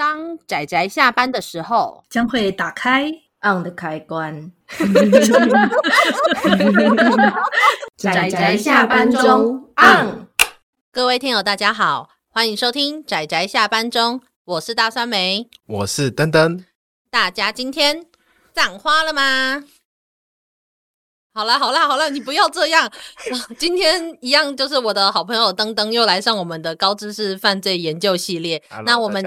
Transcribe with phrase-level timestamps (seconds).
[0.00, 3.12] 当仔仔下班的时候，将会打开
[3.42, 4.50] on 的开关。
[7.98, 10.26] 仔仔下班中 on。
[10.90, 16.64] 各位听友，大家好，欢迎收听仔仔下班中，我是大酸梅，我是登登。
[17.10, 18.06] 大家今天
[18.54, 19.62] 葬花了吗？
[21.34, 22.90] 好啦，好啦，好啦，你不要这样。
[23.58, 28.62] 今天一样，就是我的好朋友登登又来上我们的高知识犯罪研究系列。
[28.70, 29.22] Hello, 那我们。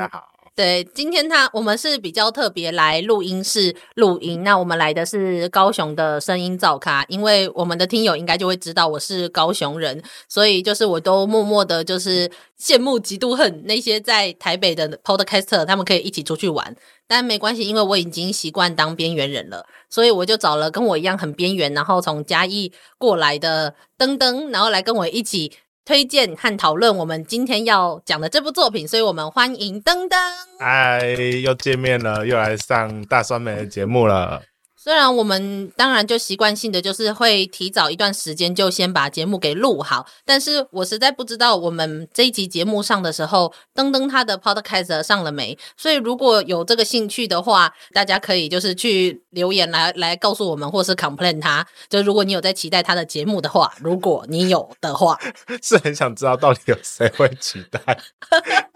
[0.56, 4.44] 对，今天他我们是比较特别来录音室录音。
[4.44, 12.30] 那我们来的是高雄的声音造咖，因为我们的听友应该就会知道我是高雄人，所以就是我都默默的，就是
[12.62, 16.76] 羡慕嫉妒恨那些在台北的 Podcaster，他们可以一起出去玩。
[17.08, 25.52] 但没关系，因为我已经习惯当边缘人了，所以我就找了跟我一样很边缘，然后从嘉义过来的登登，然后来跟我一起。
[25.86, 30.18] 推荐和讨论我们今天要讲的这部作品，所以我们欢迎登登。
[30.60, 31.04] 嗨，
[31.44, 34.42] 又见面了，又来上大酸梅的节目了。
[34.84, 45.58] 虽然我们当然就习惯性的就是会提早一段时间就先把节目给录好，但是我实在不知道我们这一集节目上的时候，登登他的 podcast 上了没？
[45.78, 51.66] 所以如果有这个兴趣的话，大家可以就是去留言来来告诉我们，或是 complain 他。
[51.88, 55.18] 就如果你有在期待他的节目的话，如果你有的话，
[55.64, 57.80] 是很想知道到底有谁会期待。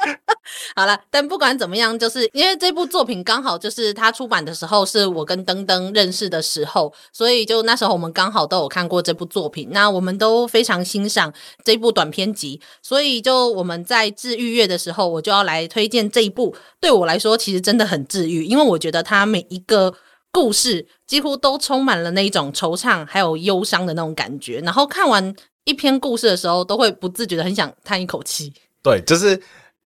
[0.76, 11.34] 好了，但不管怎么样，就是因为这部作品刚好就是他出版的时候是我跟登登认识的时候，所以就那时候我们刚好都有看过这部作品，那我们都非常欣赏
[11.64, 16.56] 这部短篇集，所以就我们在治愈月的时候，我就要来推荐这一部。
[16.80, 19.94] 对我来说，其实真的很治愈，因为我觉得它每一个
[20.32, 28.54] 故事几乎都充满了那种惆怅还有忧伤的那种感觉，然后看完一篇故事的时候，都会不自觉的很想叹一口气。
[28.82, 29.42] 对，就是。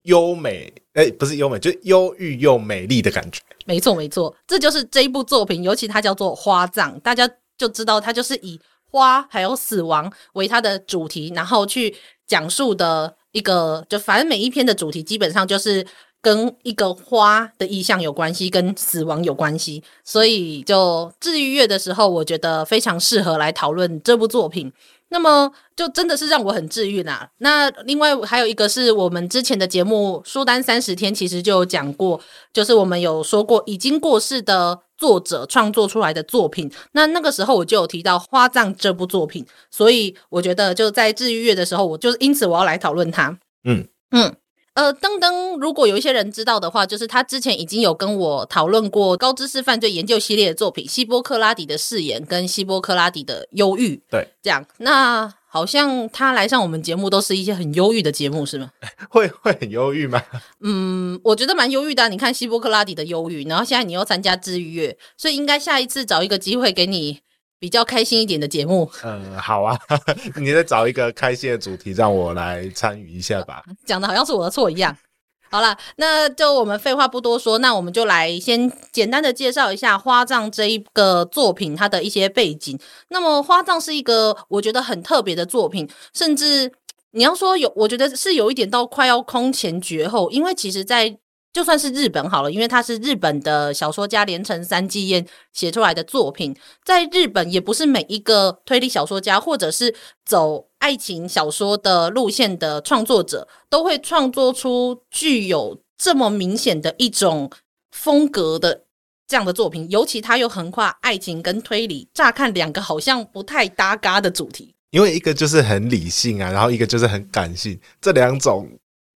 [0.06, 3.40] 优美，哎、不是优美，就是忧郁又美丽的感觉。
[3.64, 8.58] 没错，没错，这就是这一部作品，尤其它叫做《花葬》，大家就知道它就是以
[8.90, 11.94] 花还有死亡为它的主题，然后去
[12.26, 15.84] 讲述的一个，就反正每一篇的主题基本上就是
[16.22, 24.72] 跟一个花的意象有关系，跟死亡有关系，所以就治愈月的时候，我觉得非常适合来讨论这部作品。
[25.08, 27.30] 那么就真的是让我很治愈啦。
[27.38, 32.20] 那另外还有一个是我们之前的节目《书单三十天》，其实就有讲过，
[32.52, 36.70] 就是我们有说过已经过世的作者创作出来的作品。
[36.92, 43.38] 那那个时候我就有提到《花葬》这部作品，所以我觉得就在治愈月的时候，我就是因此我要来讨论它。
[43.64, 44.34] 嗯嗯。
[44.76, 53.96] 呃，登登，如果有一些人知道的话，就是他之前已经有跟我讨论过高知识犯罪研究系列的作品《希波克拉底的誓言》跟《希波克拉底的忧郁》。
[54.10, 54.66] 对，这样。
[54.76, 58.70] 那好像他来上我们节目都是一些很忧郁的节目，是吗？
[59.08, 60.22] 会会很忧郁吗？
[60.60, 62.08] 嗯，我觉得蛮忧郁的啊。
[62.08, 67.20] 你看希波克拉底的忧郁，然后现在你又参加治愈月，所以应该下一次找一个机会给你。
[67.58, 69.78] 比较开心一点的节目， 嗯，好啊，
[70.36, 73.62] 你再找一个开心的主题让我来参与一下吧。
[73.84, 74.96] 讲的好像是我的错一样。
[75.48, 82.76] 好了，那就我们废话不多说，那我们就来先简单的介绍一下《花葬》这一个作品它的一些背景。
[83.08, 86.72] 那么，《花葬》是一个我觉得很特别的作品，甚至
[87.12, 91.16] 你要说有，我觉得是有一点到快要空前绝后，因为其实在。
[91.56, 99.94] 就算是日本好了，因为它是日本的小说家连城三季彦写出来的作品，在日本也不是每一个推理小说家或者是
[100.26, 107.50] 走爱情小说的路线的创作者都会创作出具有这么明显的一种
[107.90, 108.82] 风格的
[109.26, 118.68] 这样的作品，尤其他又横跨爱情跟推理，乍看两个好像不太搭嘎的主题，因为一个就是很理性啊，然后一个就是很感性，这两种。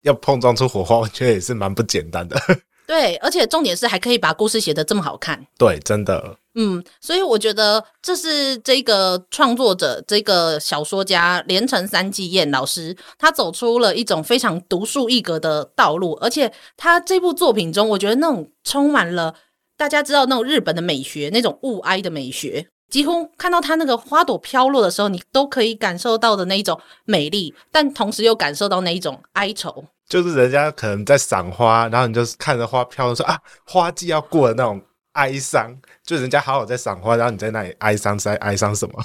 [0.02, 2.40] 要碰撞出火花，我觉得也是蛮不简单的。
[2.90, 5.46] 对，而且重点是还可以把故事写得这么好看。
[5.56, 6.36] 对，真的。
[6.56, 16.14] 嗯，所以我觉得这是这个创作者、这个小说家连城三季彦老师，他走出了一种非常独树一格的道路。
[16.14, 19.32] 而且他这部作品中，我觉得那种充满了
[19.76, 22.66] 大家知道那种日本的美学，那种物哀的美学。
[22.90, 29.84] 几乎看到它那个花朵飘落的时候，你都可以感受到的那一种美丽，但同时又感受到那一种哀愁。
[30.08, 34.82] 就是人家可能在赏花，然后你就看着花飘，说啊，花季要过的那种
[35.12, 35.72] 哀伤。
[36.04, 39.00] 就人家好好在赏花，然后你在那里哀伤，在哀伤什么？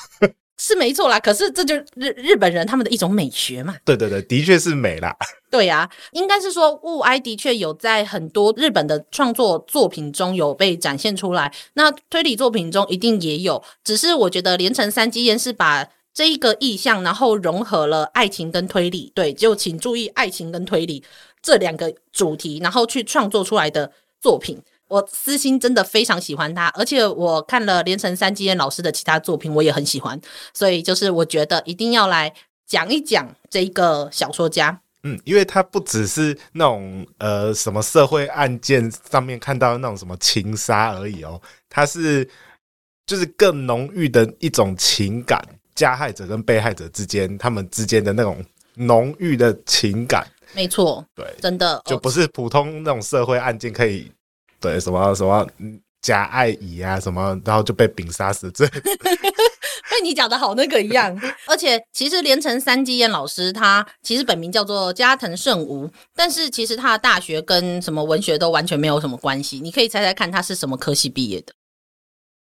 [0.57, 3.75] 是没错啦，可是这就日日本人他们的一种美学嘛。
[3.83, 5.15] 对对对，的确是美啦。
[5.51, 13.61] 对呀、啊，应该是说物哀的确有在很多日本的创作作品中有被展现出来，那推理作品中一定也有。
[13.83, 19.11] 只是我觉得连城三基彦是把这一个意象，然后融合了爱情跟推理。
[19.13, 21.03] 对，就请注意爱情跟推理。
[21.41, 24.59] 这两个主题，然后去创作出来的作品。
[24.87, 30.19] 我私心真的非常喜欢他，而且我看了连城三基燕老师的其他作品，我也很喜欢，
[30.53, 32.31] 所以就是我觉得一定要来
[32.67, 34.79] 讲一讲这一个小说家。
[35.01, 42.27] 嗯，因为他不只是那种呃什么社会案件上面看到的那种什么情杀而已哦，他是
[43.07, 45.39] 就是更浓郁的一种情感，
[45.73, 48.43] 加害者跟被害者之间他们之间的那种
[48.75, 50.27] 浓郁的情感。
[50.53, 54.11] 没错，对，真的就不是普通那种社会案件可以。
[54.65, 55.47] 对，什么什么
[56.01, 58.65] 假爱乙啊，什么，然后就被丙杀死， 这
[59.89, 61.15] 被你讲的好那个一样。
[61.47, 69.59] 而且，其实连城三基燕老师他其实本名叫做加藤胜吾，但是其实他的大学跟什么文学都完全没有什么关系。
[69.59, 71.53] 你可以猜猜看，他是什么科系毕业的？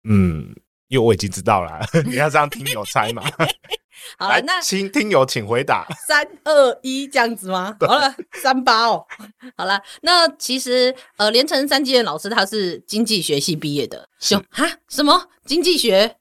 [0.09, 0.53] 嗯，
[0.91, 3.23] 因为我已经知道了， 你要这样听友猜嘛。
[4.19, 7.73] 好了，那请听友请回答，三二一这样子吗？
[7.79, 9.05] 好了，三八哦。
[9.55, 16.17] 好了，那其实呃，连城三基燕老师他是经济学系毕业的，就哈什么经济学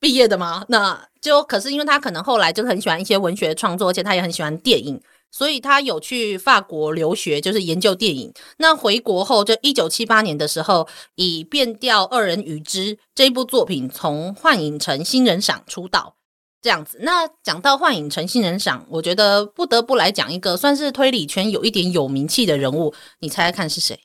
[0.00, 0.64] 毕业的吗？
[0.68, 8.32] 那就可是因为他可能后来就很喜欢一些文学创作，而且他也很喜欢电影，所以他有去法国留学，就是研究电影。
[8.58, 16.16] 那回国后，就一九七八年的时候，以《变调二人与之》这部作品从幻影城新人赏出道。
[16.62, 23.98] 这样子，那讲到幻影城新人赏，我觉得不得不来讲一个算是推理圈有一点有名气的人物，你猜猜看是谁？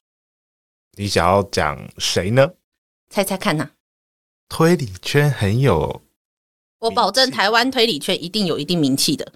[0.98, 2.52] 你想要讲谁呢？
[3.10, 3.72] 猜猜看呐、啊？
[4.48, 6.02] 推理圈很有，
[6.80, 9.34] 我保证台湾推理圈一定有一定名气的，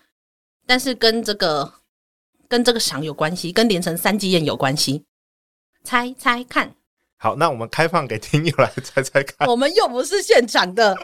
[0.65, 1.73] 但是跟这个
[2.49, 5.05] 跟这个赏有关系，跟连城三基宴有关系，
[5.83, 6.75] 猜猜看。
[7.17, 10.97] 好，那我们开放给听友来猜猜看，我们又不是现场的。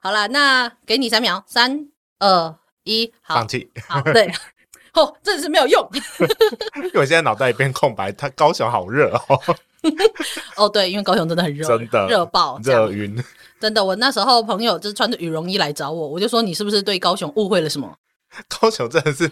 [0.00, 1.88] 好了，那给你三秒，三
[2.18, 3.70] 二一，好，放弃。
[3.86, 4.32] 好，对，
[4.94, 5.86] 哦，真的是没有用，
[6.76, 8.10] 因为我现在脑袋一片空白。
[8.12, 9.56] 它高雄好热哦，
[10.56, 13.22] 哦，对，因为高雄真的很热，真的热爆，热晕。
[13.60, 17.92] 真的，我那时候朋友就是穿着羽绒衣来找我，我就说，你是不是对高雄误会了什么？
[18.48, 19.30] 高雄真的是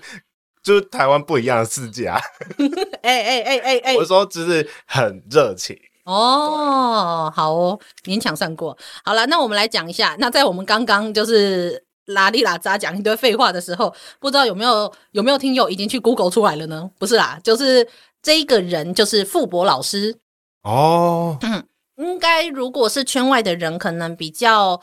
[0.62, 2.20] 就是台湾不一样的世界啊！
[3.02, 5.76] 哎哎哎哎哎，我说就是很热情。
[6.04, 8.76] 哦，好哦，勉强算过。
[9.04, 10.16] 好了，那我们来讲一下。
[10.18, 16.90] 那在我们刚刚就是拉里拉扎讲一堆废话的时候，不知道有没有有没有听友已经去 Google 出来了呢？
[16.98, 17.86] 不是啦，就是
[18.20, 20.16] 这一个人就是傅博老师
[20.64, 21.38] 哦。
[21.42, 21.64] 嗯，
[21.96, 24.80] 应该如果是圈外的人，可能比较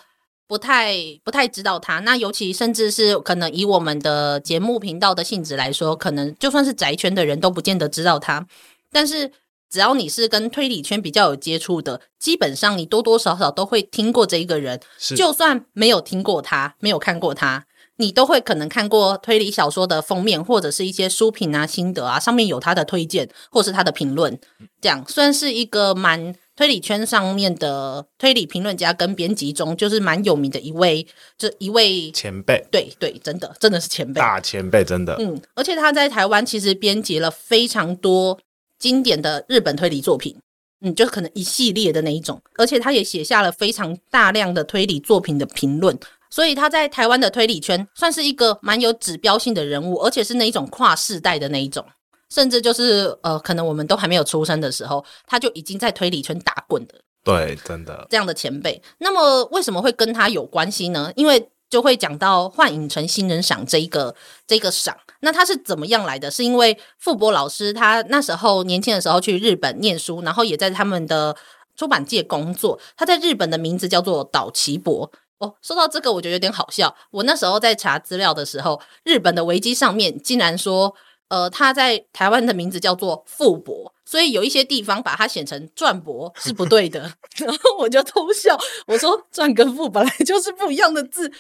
[0.50, 0.94] 不太
[1.24, 2.00] 不太知道他。
[2.00, 8.46] 那尤其甚至是可能以我们的节目频道的性质来说，可能就算是宅圈的人都不见得知道他，
[8.92, 9.31] 但是。
[9.72, 14.81] 只要你是跟推理圈比较有接触的，基本上你多多少少都会听过这一个人。
[15.16, 17.63] 就算没有听过他，没有看过他，
[17.98, 24.40] 你都会可能看过推理小说的封面，或者是一些书评啊、心得啊，上面有他的推荐或是他的评论。
[24.81, 31.08] 这样算是一个蛮推理圈上面的推理评论家跟编辑中，就是蛮有名的一位，
[31.38, 32.62] 这一位前辈。
[32.70, 35.16] 对对，真的真的是前辈，大前辈，真的。
[35.20, 38.38] 嗯，而且他在台湾其实编辑了非常多。
[38.78, 40.36] 经典的日本推理作品，
[40.82, 45.98] 嗯，就可能一系列的那一种，而且他也写下了非常大量的推理作品的评论，
[46.30, 51.86] 所以他在台湾的推理圈算是一个蛮有指标性的人物，而且是那一种跨世代的那一种，
[52.30, 58.82] 甚至就是呃，可能我们都还没有出生的时候，他就已经在推理圈打滚的，对，真的这样的前辈。
[59.00, 61.12] 那么为什么会跟他有关系呢？
[61.15, 64.15] 因为就会讲到幻影城新人赏这一个
[64.48, 66.32] 这个赏，那他是怎么样来的？
[66.32, 71.36] 是因为傅博老师他那时候年轻的时候去日本念书，然后也在他们的
[71.75, 72.80] 出版界工作。
[72.98, 75.12] 他在日本的名字叫做岛崎博。
[75.39, 76.94] 哦，说到这个，我觉得有点好笑。
[77.12, 80.94] 我那时候在查资料的时候，日本的维基上面竟然说，
[81.29, 83.93] 呃，他在台湾的名字叫做富博。
[84.05, 87.00] 所以有一些地方把它写成赚博是不对的，
[87.38, 88.57] 然后我就偷笑，
[88.88, 91.31] 我说赚跟富本来就是不一样的字。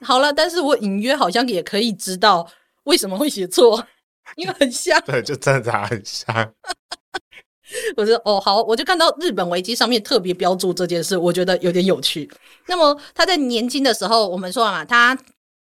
[0.00, 2.44] 好了，但是我隐约好像也可以知道
[2.82, 3.86] 为什么会写错，
[4.34, 5.00] 因为很像。
[5.02, 6.52] 对，就真的很像。
[7.96, 12.28] 我说哦，好，我就看到日本维基上面特别标注这件事，我觉得有点有趣。
[12.66, 15.16] 那么他在年轻的时候，我们说了嘛，他。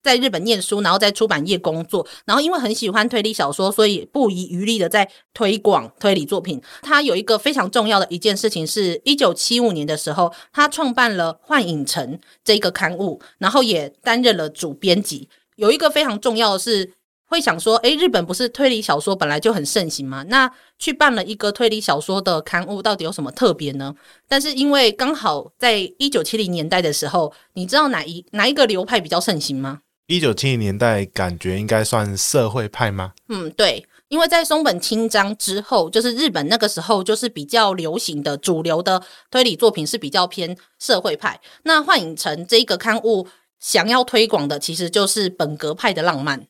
[0.04, 6.62] 在日本念书，然后在出版业工作，然后因为很喜欢推理小说，所以不遗余力的在推广推理作品。
[6.82, 15.30] 他有一个非常重要的一件事情是，一九七五年的时候，他创办了《幻影城》这个刊物，然后也担任了主编辑。
[15.56, 16.92] 有一个非常重要的是，
[17.26, 20.26] 会想说，诶，日本不是推理小说本来就很盛行吗？
[20.28, 23.96] 那去办了一个推理小说的刊物，到底有什么特别呢？
[24.28, 29.80] 但是因为刚好在一九七零年代的时候，你知道哪一哪一个流派比较盛行吗？
[30.08, 33.14] 一九七零年代感觉应该算社会派吗？
[33.30, 41.40] 嗯，对，因为在松本清张之后，就是日本那个时候就是比较流行的主流的推理作品是比较偏社会派。
[41.64, 43.26] 那幻影城这个刊物
[43.62, 46.46] 想要推广的其实就是本格派的浪漫，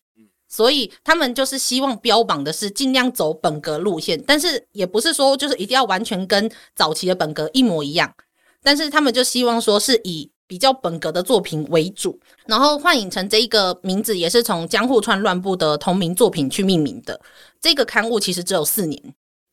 [0.50, 8.12] 所以他们就是希望标榜的是尽量走本格路线，但是也不是说就是一定要完全跟早期的本格一模一样，
[8.64, 10.33] 但是他们就希望说是以。
[10.54, 17.20] 比较本格的作品为主，然后幻影城这一个名字也是从江户川乱步的同名作品去命名的。
[17.60, 19.02] 这个刊物其实只有四年，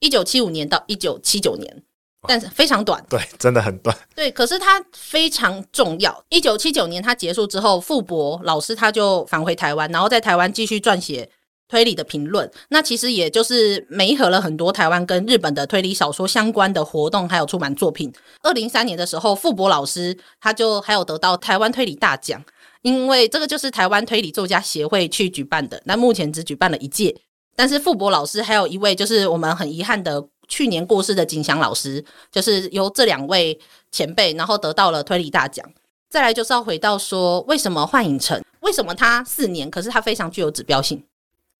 [0.01, 1.83] 一九七五年到一九七九年，
[2.29, 3.03] 但是非常短。
[3.09, 3.97] 对，真的很短。
[4.15, 6.23] 对，可是它非常重要。
[6.29, 11.27] 一九七九年它结束之后，傅博老师他就返回台湾，然后在台湾继续撰写。
[11.71, 18.13] 推理的评论，那其实也就是媒合了很多台湾跟日本的推理小说相关的活动，还有出版作品。
[18.43, 22.43] 二零三年的时候，傅博老师他就还有得到台湾推理大奖，
[22.83, 25.81] 因为这个就是台湾推理作家协会去举办的。
[25.85, 27.17] 那目前只举办了一届，
[27.55, 33.57] 但是傅博老师还有一位就是我们很遗憾的去年过世的景祥老师，就是由这两位
[33.93, 35.65] 前辈然后得到了推理大奖。
[36.11, 38.43] 再来就是要回到说，为什么幻影城？
[38.63, 39.71] 为什么它四年？
[39.71, 41.01] 可是它非常具有指标性。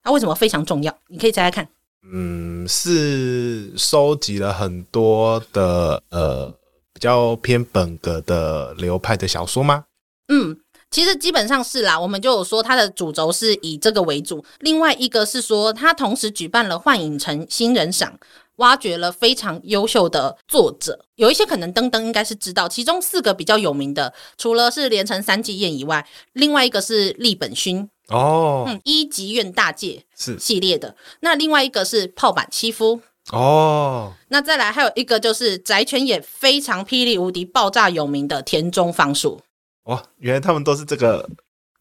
[0.03, 0.95] 它为什么非常重要？
[1.09, 1.67] 你可以猜猜看。
[2.11, 6.49] 嗯，是收集了很多的呃
[6.93, 9.85] 比较偏本格的流派的小说吗？
[10.29, 10.57] 嗯，
[10.89, 11.99] 其实基本上是啦。
[11.99, 14.43] 我们就有说它的主轴是以这个为主。
[14.61, 18.17] 另外一个是说，它同时举办了幻影城新人赏，
[18.55, 21.05] 挖掘了非常优秀的作者。
[21.15, 27.87] 有一些可能登登应该是知道，其中四个比较有名的，除了是连城三季彦以外，另外一个是立本薰。
[28.11, 33.01] 哦，嗯，一级院大介是系列的，那另外一个是炮板七夫
[33.31, 39.39] 哦，那再来还有一个就是宅犬也非常霹雳无敌爆炸有名的田中芳树。
[39.83, 41.27] 哦，原来他们都是这个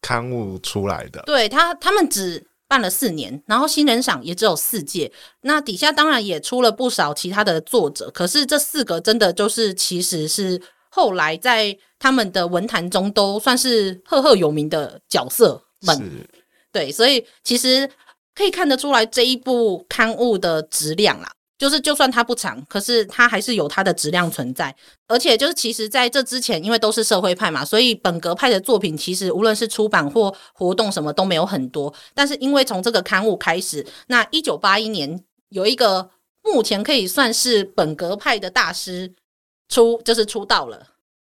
[0.00, 1.22] 刊物出来的。
[1.26, 5.10] 对他，他们只办了四年，然后新人赏也只有四届，
[5.42, 15.62] 那底下当然也出了不少其他的作者，可是这四个真的就是其实是后来在他们的文坛中都算是赫赫有名的角色。
[15.82, 16.28] 是，
[16.72, 17.88] 对，所以其实
[18.34, 24.74] 可以看得出来这一部刊物的质量啦，就是就算它不长，可是它还是有它的质量存在。
[25.08, 31.92] 而且就是其实在这之前，因为都是社会派嘛，所以本格派的作品其实无论是出版或活动什么都没有很多。
[32.14, 36.08] 但是因为从这个刊物开始，那一九八一年有一个
[36.42, 39.12] 目前可以算是本格派的大师
[39.68, 40.86] 出，就是出道了。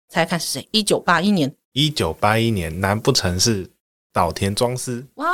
[0.09, 0.67] 猜看是谁？
[0.71, 3.69] 一九八一年，一九八一年，难不成是？
[4.13, 5.33] 岛田庄司，哇哦，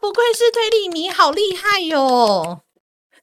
[0.00, 2.62] 不愧是推理迷，好厉害哟！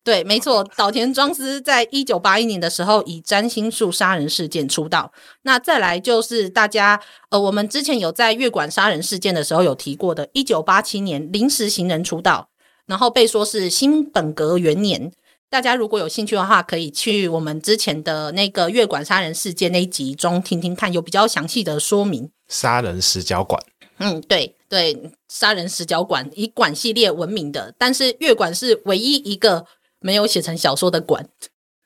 [0.05, 5.11] 对，没错，岛田庄司在一九八一年的时候以占星术杀人事件出道。
[5.41, 12.47] 那再来就是大家，呃，我们之前有在月馆杀人事件的时候有提过的，一九八七年临时行人出道，
[12.85, 15.11] 然后被说是新本格元年。
[15.49, 22.29] 大家如果有兴趣的话，可以去我们之前的那个月馆杀人事件那一集中听听看，有比较详细的说明。
[22.47, 23.61] 杀人十角馆。
[23.97, 29.65] 嗯，对对，杀人十角馆以馆系列闻名的，但是月馆是唯一一个
[29.99, 31.25] 没有写成小说的馆，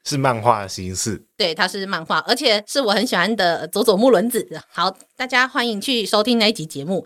[0.03, 1.23] 是漫画形式。
[1.37, 4.47] 对，它是漫画，而且是我很喜欢的佐佐木伦子。
[4.69, 7.05] 好，大家欢迎去收听那一集节目。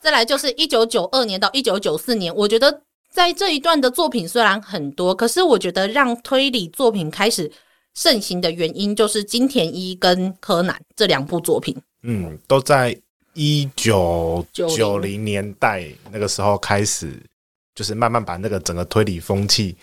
[0.00, 7.50] 再来就是一九九二年到一九九四年，我觉得在这一段的作品虽然很多，可是我觉得让推理作品开始
[7.94, 11.76] 盛行的原因，就是金田一跟柯南这两部作品。
[12.04, 12.96] 嗯，都在。
[13.34, 17.20] 一九九零年代那个时候开始，
[17.74, 19.76] 就是慢慢把那个整个推理风气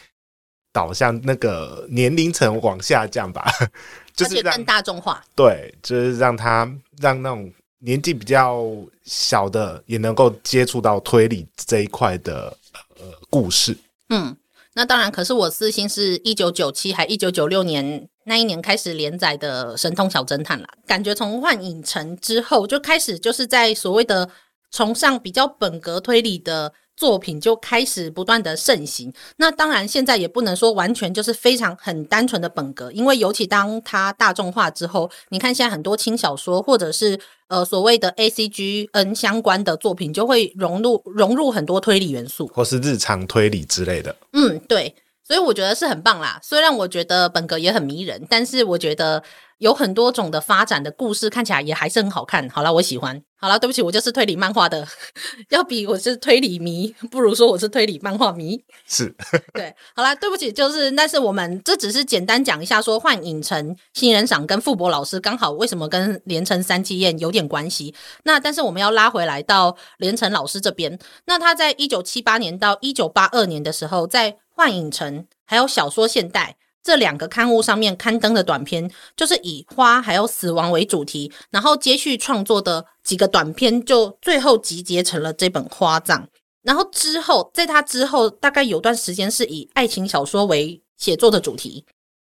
[0.74, 3.46] 导向那个年龄层往下降吧，
[4.16, 5.24] 就是更大众化。
[5.36, 8.66] 对，就是让他让那种年纪比较
[9.04, 12.58] 小的也能够接触到推理这一块的
[12.98, 13.78] 呃故事。
[14.10, 14.36] 嗯。
[14.74, 24.30] 那当然，可是我私心是一九九七还一九九六年那一年开始连载的《神通小侦探》啦，感觉从幻影城之后就开始就是在所谓的
[24.72, 26.74] 崇尚比较本格推理的。
[26.98, 44.16] 作品就开始不断的盛行，那当然现在也不能说完全就是非常很单纯的本格，因为尤其当它大众化之后，你看现在很多轻小说或者是呃所谓的 ACGN 相关的作品，就会融入融入很多推理元素，或是日常推理之类的。
[44.34, 44.94] 嗯，对。
[45.24, 46.40] 所以我觉得是很棒啦。
[46.44, 49.24] 虽然我觉得本格也很迷人，但是我觉得
[49.60, 52.50] 有很多种的发展的故事，看起来也还是很好看。
[52.50, 53.22] 好了，我喜欢。
[53.38, 54.88] 好了，对不起，我就是推理漫画的，
[55.50, 58.64] 要比我是推理迷，不如说我是推理漫画迷。
[58.88, 59.16] 是，
[59.54, 59.74] 对。
[59.96, 67.96] 好啦，对不起，就是，但是我们这只是简单讲一下，说幻影城新人赏跟傅博老师刚好为什么跟连城三季宴有点关系。
[68.24, 78.88] 那但是我们要拉回来到连城老师这边，那他在一九七八年到一九八二年的时候，在幻影城还有小说现代这两个刊物上面刊登的短篇，
[79.18, 86.22] 就是以花还有死亡为主题，然后接续创作的几个短篇，就最后集结成了这本《花葬》。
[86.62, 91.84] 然后之后，在他之后，大概有段时间是以爱情小说为写作的主题。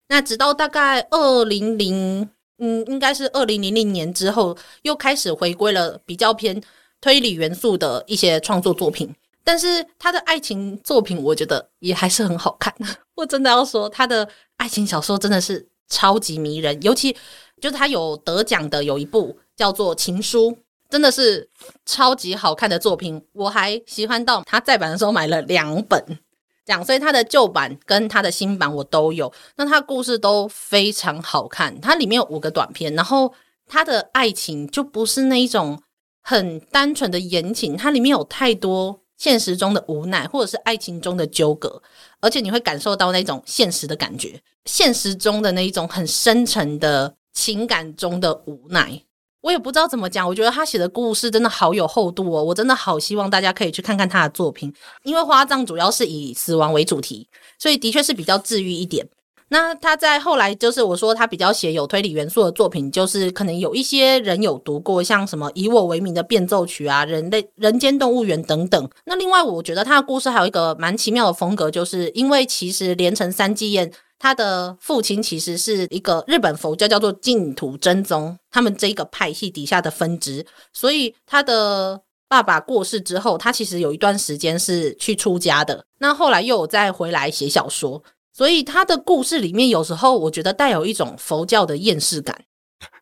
[0.08, 6.64] 那直到大概二零零，嗯，应该是二零零零年之后，又开始回归了比较偏
[7.02, 9.14] 推理元素的一些创作作品。
[9.44, 12.74] 但是他的爱情作品，我觉得也还是很好看。
[13.16, 17.12] 我真的要说，他的爱情小说真的是超级迷人，尤其
[17.60, 20.52] 就是他有得奖的有一部叫做《情书》，
[20.90, 21.50] 真的是
[21.86, 23.24] 超级好看的作品。
[23.34, 26.04] 我还喜欢到他再版的时候买了两本，
[26.66, 29.32] 这样，所以他的旧版跟他的新版我都有。
[29.56, 33.34] 那他故事都非常好看，它里面有五个短篇，然后
[33.68, 35.82] 他的爱情就不是那一种
[36.22, 39.02] 很单纯的言情，它里面有太多。
[39.22, 41.80] 现实中的无奈，或者是爱情中的纠葛，
[42.22, 49.00] 而且你会感受到那种现实的感觉，现实中的那一种很深沉的情感中的无奈。
[49.42, 54.74] 我也不知道怎么讲，我觉得他写的故事真的好有厚度哦，我真的好希望大家可以去看看他的作品，
[55.04, 59.08] 因为花葬主要是以死亡为主题，所以的确是比较治愈一点。
[59.54, 68.90] 那他在后来就是我说他比较写有推理元素的作品，就是可能有一些人有读过，像什么《以我为名的变奏曲》啊，《人类人间动物园》等等。
[69.04, 85.84] 那另外我觉得他的故事还有一个蛮奇妙的风格，就是因为其实连城三季彦他的父亲其实是一个日本佛教叫做净土真宗，他们这一个派系底下的分支，所以他的爸爸过世之后，他其实有一段时间是去出家的。
[86.00, 88.02] 那后来又有再回来写小说。
[88.34, 92.46] 所以他的故事里面，有时候我觉得带有一种佛教的厌世感。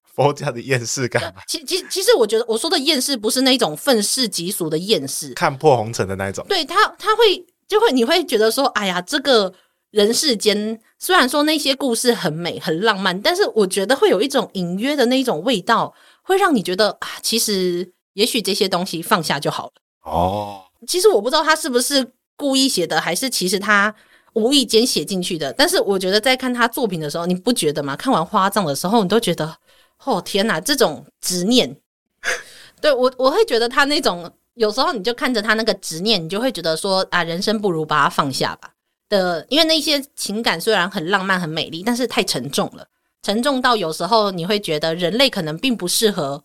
[0.03, 1.33] 佛教的厌世感？
[1.47, 6.45] 其其其实，我觉得我说的厌世不是那种愤世嫉俗的厌世，看破红尘的那种。
[6.49, 9.53] 对他，他会就会你会觉得说，哎呀，这个
[9.91, 19.71] 人世间虽然说那些故事很美很浪漫，但是我觉得会有一种隐约的那一种味道，会让你觉得啊，其实也许这些东西放下就好了。
[20.03, 23.95] 哦，其实我不知道他是不是故意写的，还是其实他。
[24.33, 27.95] 无意间写进去的，但是我觉得在看他作品的时候，你不觉得吗？
[27.95, 29.57] 看完花葬的时候，你都觉得，
[30.05, 31.75] 哦天哪，这种执念，
[32.81, 38.71] 对我我会觉得他那种有时候你就看着他那个执念，你就会觉得说啊，人生不如把它放下吧。
[39.09, 42.85] 的，因为那些情感虽然很浪漫很美丽，但是太沉重了，
[43.23, 46.43] 沉重到有时候你会觉得人类可能并不适合，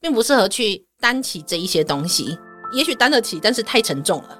[0.00, 2.38] 并不适合去担起这一些东西，
[2.74, 4.38] 也许担得起，但是太沉重了。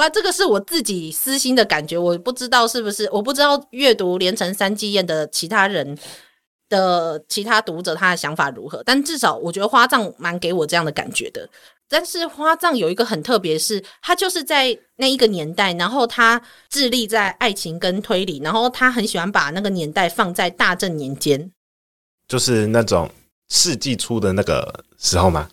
[0.00, 5.96] 了，这个是我自己私心的感觉，我不知道是不是，我不知道阅读连城三季宴的其他人
[6.68, 11.48] 的其他读者他的想法如何，但至少我觉得花藏蛮给我这样的感觉的。
[11.88, 21.50] 但是花藏有一个很特别，是他就是在那一个年代，然后他致力在爱情跟推理，然后他很喜欢把那个年代放在大正年间，
[22.28, 23.10] 就是那种
[23.48, 25.48] 世纪初的那个时候吗？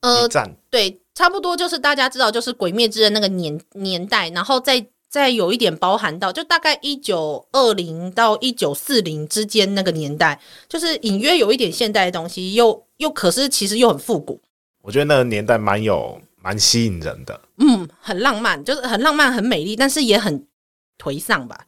[0.00, 1.00] 呃，战对。
[1.16, 14.38] 差不多就是大家知道，就是《鬼灭之刃》那个年年代，然后再再有一点包含到，就大概一九二零到一九四零之间那个年代，就是隐约有一点现代的东西，又又可是其实又很复古。
[14.82, 20.46] 我觉得那个年代蛮有蛮吸引人的，嗯，很浪漫，就是很浪漫、很美丽，但是也很
[20.98, 21.64] 颓丧吧，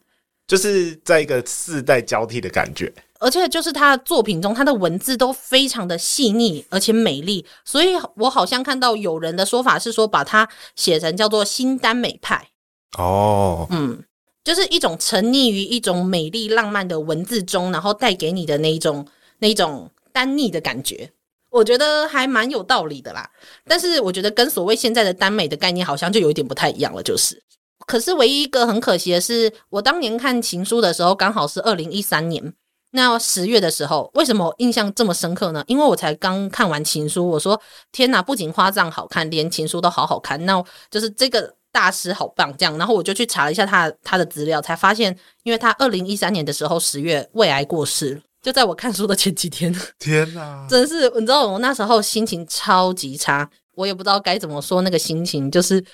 [0.48, 2.92] 就是在一个世代交替的感觉。
[3.20, 12.48] 而且就是他的作品中，他的文字都非常的细腻而且美丽，所以我好像看到有人的说法是说，把它写成叫做新耽美派。
[12.96, 14.04] 哦，嗯，
[14.44, 19.04] 就是一种沉溺于一种美丽浪漫的文字中，然后带给你的那一种
[19.40, 21.11] 那一种耽溺的感觉，
[21.50, 23.28] 我觉得还蛮有道理的啦。
[23.66, 27.42] 但是我觉得跟所谓现在的耽美的概念好像就有一点不太一样了，就是。
[27.86, 32.52] 可是唯一一个很可惜的是，我当年看《情书》的时候，刚好是二零一三年。
[32.90, 35.62] 那十月的时候，为什么我印象这么深刻呢？
[35.66, 37.60] 因为我才刚看完《情书》，我说
[37.92, 40.42] 天哪，不仅花葬好看，连《情书》都好好看。
[40.46, 42.76] 那就是这个大师好棒这样。
[42.78, 49.70] 然后我就去查了一下他他的资料，才发现，因为他二零一三年的时候十月胃癌过世了，就在我看书的前几天。
[50.00, 55.84] 天哪，真是你知道我那时候心情超级差，我也不知道该怎么说那个心情，就是。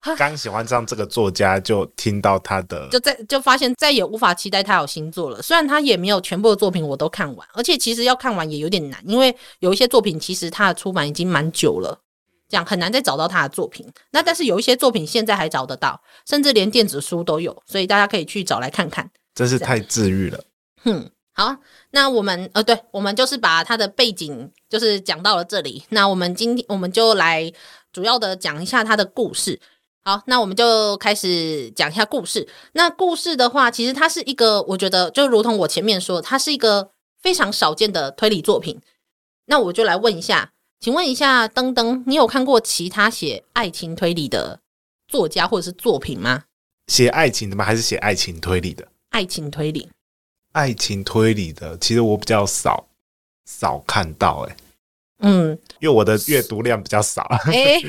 [0.16, 5.42] 刚喜欢上这个作家，就听到他的，就在就发现再也无法期待他有新作了。
[5.42, 12.00] 虽然他也没有全部的作品我都看完，而且其实要看完也有点难，因为有一些作品其实他的出版已经蛮久了，
[12.48, 13.92] 这样很难再找到他的作品。
[14.12, 19.10] 那但是有一些作品现在还找得到，甚至连电子书都有，所以大家可以去找来看看。
[19.34, 20.44] 真是太治愈了。
[20.84, 21.56] 哼，好，
[21.90, 25.82] 那我们呃，对，我们就是把他的背景就是讲到了这里。
[25.88, 27.52] 那我们今天我们就来
[27.92, 29.60] 主要的讲一下他的故事。
[30.08, 32.48] 好，那我们就开始讲一下故事。
[32.72, 38.80] 那故事的话，其实它是一个，我觉得就如同我前面说，它是一个非常少见的推理作品。
[39.48, 44.60] 那我就来问一下，请问一下，登登，你有看过其他写爱情推理的
[45.08, 46.44] 作家或者是作品吗？
[46.86, 47.62] 写爱情的吗？
[47.62, 48.88] 还是写爱情推理的？
[49.10, 49.90] 爱情推理，
[50.52, 52.88] 爱情推理的，其实我比较少
[53.44, 54.56] 少看到、欸，诶。
[55.20, 57.80] 嗯，因为我的阅读量比较少，哎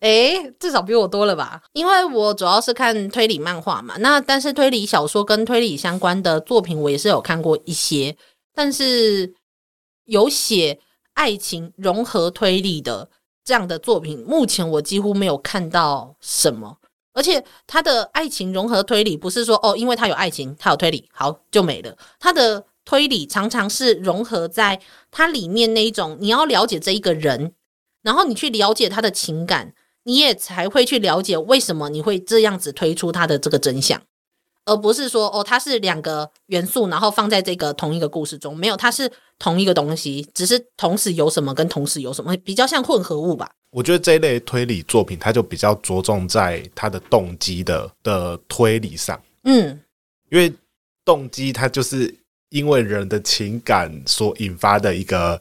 [0.00, 1.62] 哎， 至少比我多了吧？
[1.72, 8.16] 因为我主要是看推理漫画嘛，那但是推理小说跟推理相关的作品，我也是有看过一些，
[8.54, 9.34] 但是
[10.06, 10.78] 有写
[11.12, 13.10] 爱情融合推理的
[13.44, 16.78] 这样的作品，目前我几乎没有看到什么。
[17.12, 22.64] 而且他的爱情融合推理不是说哦，因为他有爱情，他有推理，好就没了，他的。
[22.84, 27.52] 推理常常是融合在它里面那一种，你要了解这一个人，
[28.02, 34.02] 然后你去了解他的情感，你也才会去了解为什么你会这样子推出他的这个真相，
[34.66, 43.50] 而不是说哦，它是两个元素，然后放在这个同一个故事中，没有，它是同一个东西，只是同时有什么跟同时有什么，比较像混合物吧。
[43.70, 49.80] 我觉得这一类推理作品，它就比较着重在它的动机的的推理上，嗯，
[50.30, 50.52] 因为
[51.02, 52.14] 动机它就是。
[52.54, 55.40] 因为人的情感所引发的一个，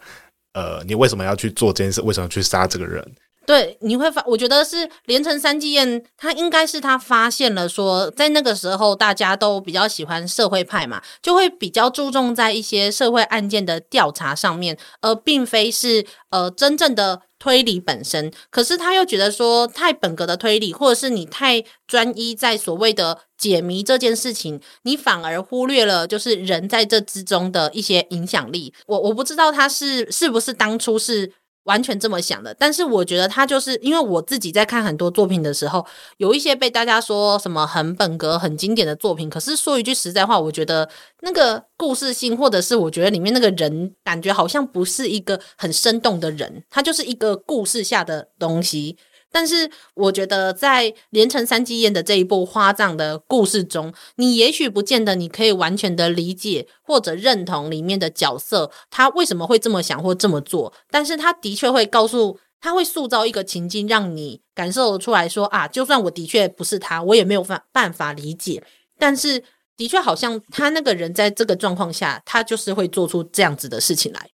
[0.53, 2.01] 呃，你为什么要去做这件事？
[2.01, 3.05] 为什么去杀这个人？
[3.45, 17.21] 对，你会发，我觉得是连城三季彦，他应该是他发现了说，在那个时候大家都比较喜欢社会派嘛，就会比较注重在一些社会案件的调查上面，而并非是呃真正的。
[17.43, 28.73] 推理本身，可是他又觉得说太本格的推理，或者是你太专一在所谓的解谜这件事情，你反而忽略了就是人在这之中的一些影响力。
[28.87, 31.33] 我我不知道他是是不是当初是。
[31.63, 35.85] 完全这么想的，但是我觉得他就是因为我自己在看很多作品的时候，
[36.17, 40.89] 有一些被大家说什么很本格、很经典的作品，可是说一句实在话，我觉得
[41.21, 48.97] 那个故事性，或者是我觉得里面那个人，感觉好像不是一个很生动的人，他就是一个故事下的东西。
[49.33, 60.71] 但是我觉得，在连城三季宴的这一部花葬的故事中，你也许不见得你可以完全的理解或者认同里面的角色，他为什么会这么想或这么做。
[60.91, 68.63] 但是他的确会告诉，他会塑造一个情境，让你感受出来说啊，就算我的确不是他，我也没有办办法理解。
[68.99, 69.43] 但是
[69.75, 74.29] 的确好像他那个人在这个状况下，他就是会做出这样子的事情来。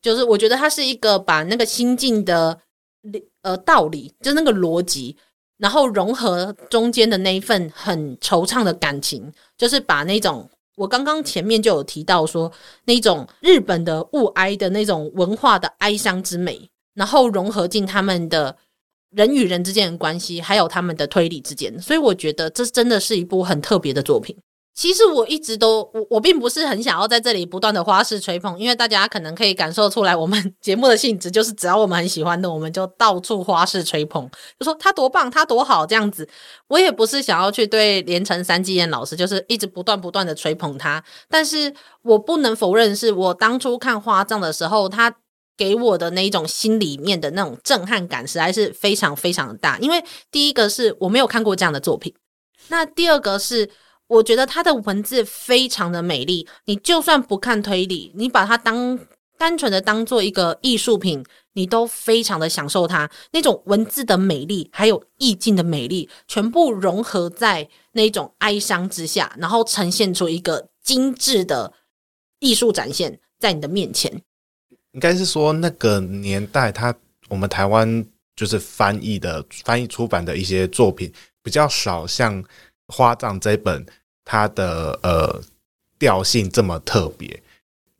[0.00, 2.60] 就是我觉得他是一个把那个心境的。
[3.42, 5.16] 呃，道理就是那个逻辑，
[5.56, 12.50] 然后融合中间的那一份很惆怅的感情，就是把那种我刚刚前面就有提到说
[12.84, 18.56] 那种日本的物哀的那种文化的哀伤之美，然后融合进他们的
[19.10, 24.36] 人与人之间的关系，还有他们的推理之间，所以我觉得这真的是一部很特别的作品。
[24.78, 36.28] 其实我一直都我我并不是很想要在这里不断的花式吹捧，因为大家可能可以感受出来，我们节目的性质就是只要我们很喜欢的，我们就到处花式吹捧，就说他多棒，他多好这样子。
[36.68, 45.12] 我也不是想要去对连城三季彦老师就是一直不断不断的吹捧他，但是我不能否认，是我当初看花葬的时候，他
[45.56, 49.76] 给我的那一种心里面的那种震撼感实在是非常非常大。
[49.78, 52.14] 因为第一个是我没有看过这样的作品，
[52.68, 53.68] 那第二个是。
[54.08, 58.98] 我觉得他的文字非常的美丽，你就算不看推理，你把它当
[59.36, 71.70] 单纯的当做一个艺术品，你都非常的享受它那种文字的美丽，还有意境的美丽，全部融合在那种哀伤之下，然后呈现出一个精致的
[72.38, 74.10] 艺术展现在你的面前。
[74.92, 76.94] 应该是说那个年代，他
[77.28, 78.02] 我们台湾
[78.34, 82.42] 就是翻译的翻译出版的一些作品比较少，像。
[82.88, 83.84] 花葬这本，
[84.24, 85.40] 它的呃
[85.98, 87.42] 调性这么特别，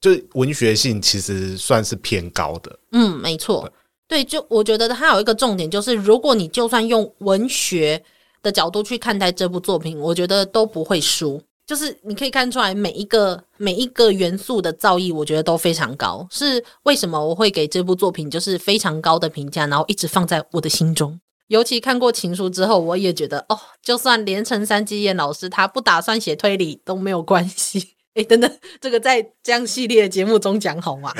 [0.01, 2.79] 就文学性其实算是偏高的。
[2.92, 3.70] 嗯，没错，
[4.07, 8.03] 对，就我觉得它有一个重点，就是如果你就算用文学
[8.42, 11.42] 的角度去看待这部作品，我觉得都不会输。
[11.66, 16.27] 就是你可以看出来每一个每一个元素的造诣，我觉得都非常高。
[16.31, 21.20] 是为什么我会给这部作品就是非常高的评价，然后一直放在我的心中。
[21.49, 27.97] 尤其看过《情书》之后，我也觉得哦，就算连城三基燕老师他不打算写推理都没有关系。
[28.15, 31.13] 哎，等等，这个在这样系列节目中讲好吗？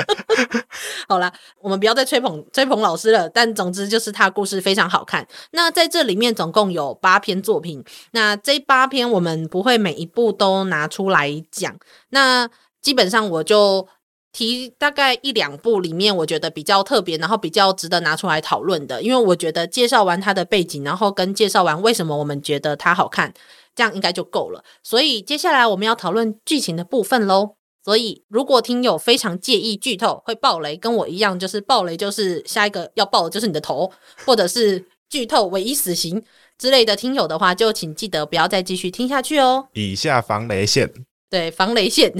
[1.06, 3.28] 好啦，我们不要再吹捧吹捧老师了。
[3.28, 5.26] 但总之就是他故事非常好看。
[5.50, 11.76] 那在这里面总共有八篇作品，那这八篇我们不会每一部都拿出来讲。
[12.08, 12.48] 那
[12.80, 13.86] 基本上我就
[14.32, 19.02] 提大概一两部里面我觉得比较特别，然后比较值得拿出来讨论的。
[19.02, 23.32] 因为我觉得介绍完它的背景，然后跟介绍完为什么我们觉得它好看。
[23.76, 27.54] 这样应该就够了，所以接下来我们要讨论剧情的部分喽。
[27.82, 33.90] 所以如果听友非常介意剧透会爆雷，跟我一样，就是爆雷就是下一个要爆的就是你的头，
[34.26, 36.22] 或者是剧透唯一死刑
[36.58, 39.68] 之类的听友的话，就请记得不要再继续听下去哦。
[39.72, 40.92] 以下防雷线，
[41.30, 42.12] 对，防雷线，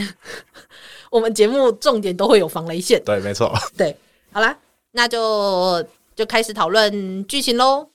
[1.10, 3.94] 我们节目重点都会有防雷线，对，没错， 对，
[4.32, 4.56] 好啦，
[4.92, 5.84] 那就
[6.16, 7.90] 就开始讨论剧情喽。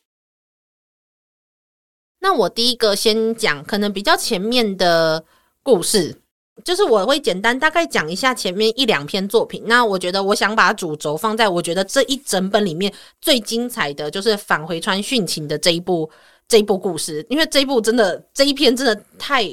[2.20, 5.24] 那我第一个先讲可能比较前面的
[5.62, 6.20] 故事，
[6.64, 9.64] 就是我会简单大概讲一下前面一两篇作品。
[9.66, 16.10] 那我觉得我想把主轴放在我觉得这一整本里面最精彩的就是返回川殉情的这一部
[16.48, 19.48] 这一部故事，因为这一部真的这一篇真的太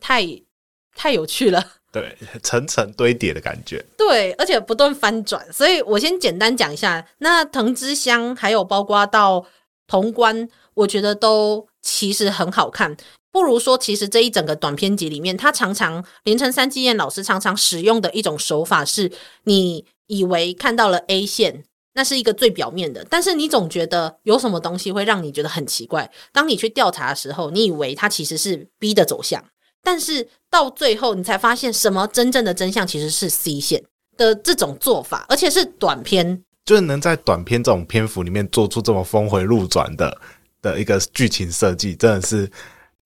[0.00, 0.26] 太
[0.94, 1.62] 太有趣了，
[1.94, 7.06] 对，层层堆叠的感觉，对，而且不断翻转，所以我先简单讲一下。
[7.18, 9.46] 那藤之香还有包括到
[9.86, 11.66] 潼关，我觉得都。
[11.86, 12.96] 其实很好看，
[13.30, 26.10] 不如说，其实这一整个短篇集里面，他常常连城三基彦老师常常使用的一种手法是，你以为看到了 A 线，那是一个最表面的，但是你总觉得有什么东西会让你觉得很奇怪。
[26.32, 29.44] 当你去调查的时候，你以为它其实是 B 的走向，
[29.84, 33.80] 但是到最后你才发现，什么真正的真相其实是 C 线
[34.16, 40.18] 的这种做法，而且是短篇，就是能在短篇这种篇幅里面做出这么峰回路转的。
[40.62, 42.50] 的一个剧情设计真的是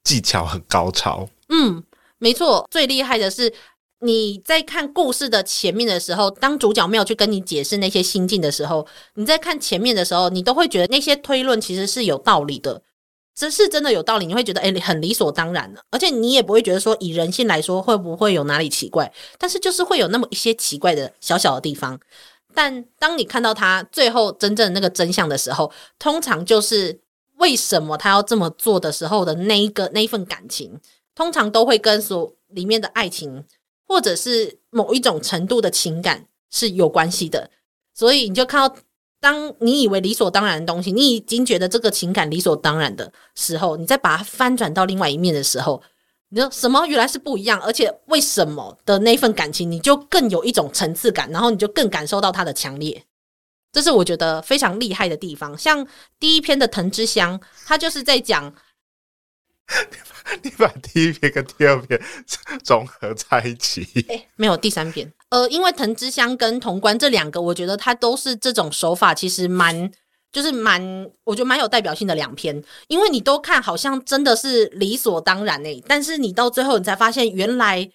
[0.04, 1.28] 技巧很高超。
[1.48, 1.82] 嗯，
[2.18, 3.52] 没错，最厉害的是
[3.98, 12.80] 你在看故事的前面的时候，当主角没有去跟你解释那些心境的时候，你在看前面的时候，你都会觉得那些推论其实是有道理的，
[13.38, 14.26] 这是真的有道理。
[14.26, 21.98] 你会觉得诶，很理所当然的，而且你也不会觉得说以人性来说会不会有哪里奇怪，但是就是会有那么一些奇怪的小小的地方。
[22.52, 27.00] 但当你看到他最后真正那个真相的时候，通常就是。
[27.38, 30.76] 为什么他要这么做的时候的那一个那一份感情，
[31.14, 33.44] 通常都会跟所里面的爱情，
[33.86, 37.48] 或者是某一种程度的情感是有关系的。
[37.94, 38.76] 所以你就看到，
[39.20, 45.82] 当你以为理所当然的东西，你已经觉得这个情感理所当然的时候，你再把它翻转到另外一面的时候，
[46.28, 53.04] 你说什么原来是不一样，而且为什么的那份感情，你就更有一种层次感，然后你就更感受到它的强烈。
[53.70, 55.56] 这是我觉得非常厉害的地方。
[55.58, 55.86] 像
[56.18, 58.54] 第一篇的藤之香，他就是在讲，
[59.90, 62.00] 你 把你把第一篇跟第二篇
[62.62, 63.86] 综合在一起。
[64.08, 65.10] 诶，没有第三篇。
[65.30, 69.90] 呃，因为藤之香跟潼关这两个，我觉得它都是这种手法，其实蛮
[70.32, 72.62] 就是蛮，我觉得蛮有代表性的两篇。
[72.88, 77.90] 因为你都看好像真的是理所当然诶，但是你到最后你才发现原来。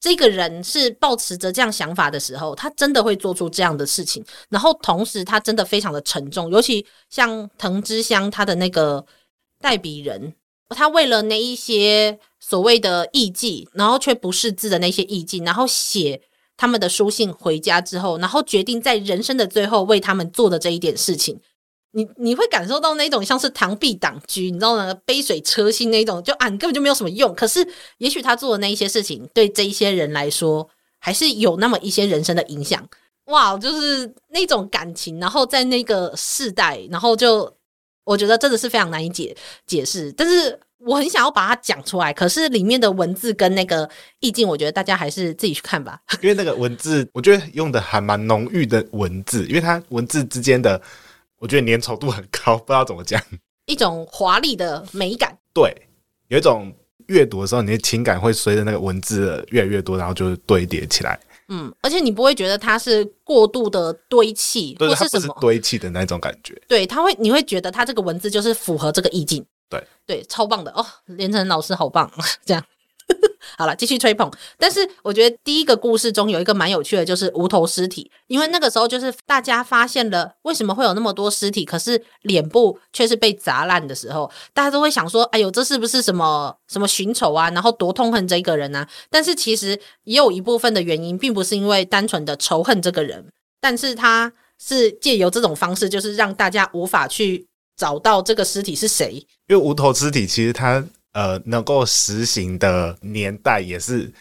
[0.00, 4.24] 这个人是抱持着这样想法的时候，他真的会做出这样的事情。
[4.48, 9.04] 然后同时，他真的非常的沉重，尤其像藤之香他的那个
[9.60, 10.32] 代笔人，
[10.76, 16.20] 他为了那一些所谓的艺妓，然后却不识字的那些艺妓，然后写
[16.56, 21.40] 他们的书信回家之后，然后决定在人生的最后为他们做的这一点事情。
[21.92, 27.34] 你你会感受到那种像是螳臂挡车，你知道吗杯水车薪那种，就啊，你根本就没有什么用。
[27.34, 32.86] 可是，也许他做的那一些事情，对这一些人来说，还是有那么一些人生的影响。
[33.24, 37.50] 哇，就是那种感情，然后在那个世代，然后就
[38.08, 40.10] 我觉得真的是非常难以解解释。
[40.12, 43.88] 但是我很想要把它讲出来，可是里面的文字跟那个
[44.20, 46.00] 意境，我觉得大家还是自己去看吧。
[46.22, 50.80] 因为那个文字，我觉得用的还蛮浓郁的文字，因为它文字之间的。
[51.40, 53.22] 我觉得粘稠度很高，不知道怎么讲，
[53.66, 55.38] 一种华丽的美感。
[55.54, 55.72] 对，
[56.26, 56.74] 有一种
[57.06, 61.16] 阅读的时候，你的情感会随着那个文字越来越多，然后就堆叠起来。
[61.48, 66.60] 嗯，而且你不会觉得它是过度的堆砌，或是什么是堆砌的那种感觉。
[66.68, 69.44] 对，它会，你会觉得它这个文字就是符合这个意境。
[69.70, 72.10] 对，对，超棒的哦，连城老师好棒，
[72.44, 72.64] 这样。
[73.56, 74.30] 好了，继续吹捧。
[74.56, 87.50] 但是我觉得第一个故事中有一个蛮有趣的，就是无头尸体，因为那个时候就是大家发现了为什么会有那么多尸体，可是脸部却是被砸烂的时候，大家都会想说：“哎呦，这是不是什么什么寻仇啊？
[87.50, 99.14] 然后多痛恨这个人啊？”但是其实也有一部分的原因，并不是因为单纯的仇恨这个人，但是他是借由这种方式，就是让大家无法去找到这个尸体是谁。
[99.48, 100.84] 因为无头尸体其实它。
[101.12, 104.12] 呃，能够实行的年代也是，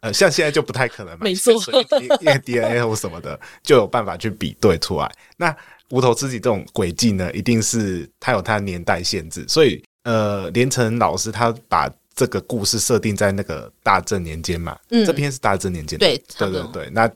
[0.00, 1.20] 呃，像现在就不太可能嘛。
[1.22, 1.52] 没错，
[2.00, 5.10] 因为 DNA 或什么的就有办法去比对出来。
[5.36, 5.54] 那
[5.90, 9.44] 无头知己这种轨迹呢，一定是它有它的年代限制。
[9.48, 16.90] 所以，呃，连城老师他把这个故事设定在那个大正年间嘛，嗯，这篇是大正年间，对，对对对。
[16.90, 17.10] 那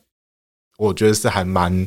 [0.76, 1.86] 我觉得是还蛮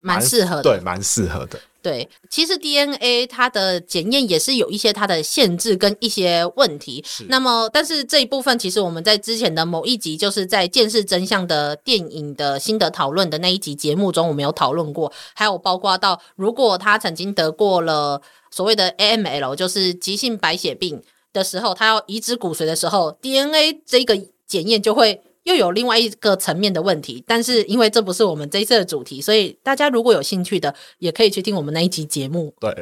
[0.00, 1.60] 蛮适合的，对，蛮适合的。
[1.82, 7.02] 对，其实 DNA 它的检验也是有一些它的限制跟一些问题。
[7.04, 7.24] 是。
[7.28, 15.12] 那么，但是这一部分其实我们在之前的某一集，就是在见识真相的电影的心得讨论的那一集节目中，我们有讨论过。
[15.34, 24.16] 还有包括到，如果他曾经得过了所谓的 AML，就是急性白血病的时候，他要移植骨髓的时候，DNA 这个
[24.46, 25.20] 检验就会。
[25.44, 32.54] 又有另外一个层面的问题，但是因为这不是我们这一次的主题，所以大家如果有兴趣的，也可以去听我们那一集节目。
[32.60, 32.72] 对，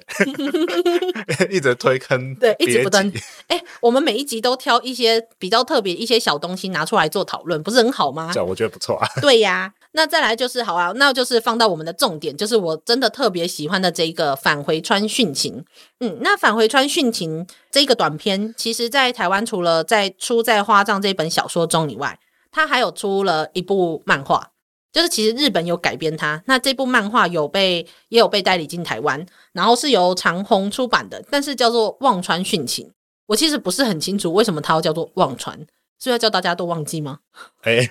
[1.50, 3.10] 一直推坑，对，一直不断。
[3.48, 8.30] 哎、欸，我们每一集都挑一些比较特别一些小东西拿出来做讨论，不是很好吗？
[8.32, 9.08] 这样我觉得不错啊。
[9.22, 15.64] 对呀，那再来就是好啊，那就是放到我们的重点，就是我真的特别喜欢的这一个返回川殉情。
[16.00, 22.18] 嗯，那返回川殉情这一个短片，其实在台湾除了在出在花葬这本小说中以外。
[22.52, 24.50] 他还有出了一部漫画，
[24.92, 26.42] 就是其实日本有改编它。
[26.46, 32.86] 那这部漫画有被也有被代理进台湾，然后是由长虹出版的，但是叫做《忘川殉情》。
[33.26, 35.64] 我其实不是很清楚为什么它要叫做忘川，
[36.00, 37.20] 是要叫大家都忘记吗？
[37.62, 37.90] 哎、欸，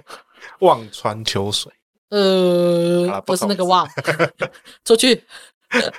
[0.60, 1.70] 忘川秋水。
[2.08, 3.86] 呃，不是那个忘，
[4.86, 5.22] 出去。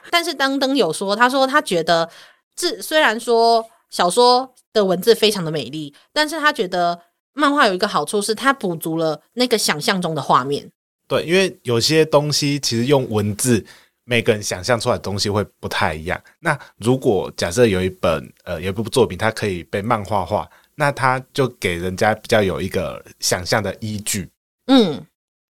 [0.09, 2.09] 但是当灯有说，他说他觉得
[2.55, 6.99] 这虽然说小说的文字非常的美丽，但是他觉得。
[7.33, 10.69] 漫画有一个好处是，它补足了那个想象中的画面。
[11.07, 13.65] 对，因为有些东西其实用文字，
[14.03, 16.21] 每个人想象出来的东西会不太一样。
[16.39, 24.29] 那如果假设有一本呃有一部作品，它可以被漫画化，那它就给人家比较有一个想象的依据。
[24.67, 25.03] 嗯，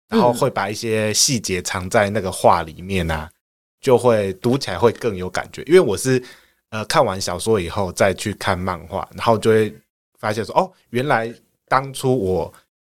[0.08, 3.28] 然后会把一些细节藏在那个画里面啊，
[3.80, 5.62] 就会读起来会更有感觉。
[5.62, 6.22] 因为我是
[6.70, 9.74] 呃看完小说以后再去看漫画，然后就会
[10.20, 11.34] 发现说，哦，原来。
[11.68, 12.52] 当初我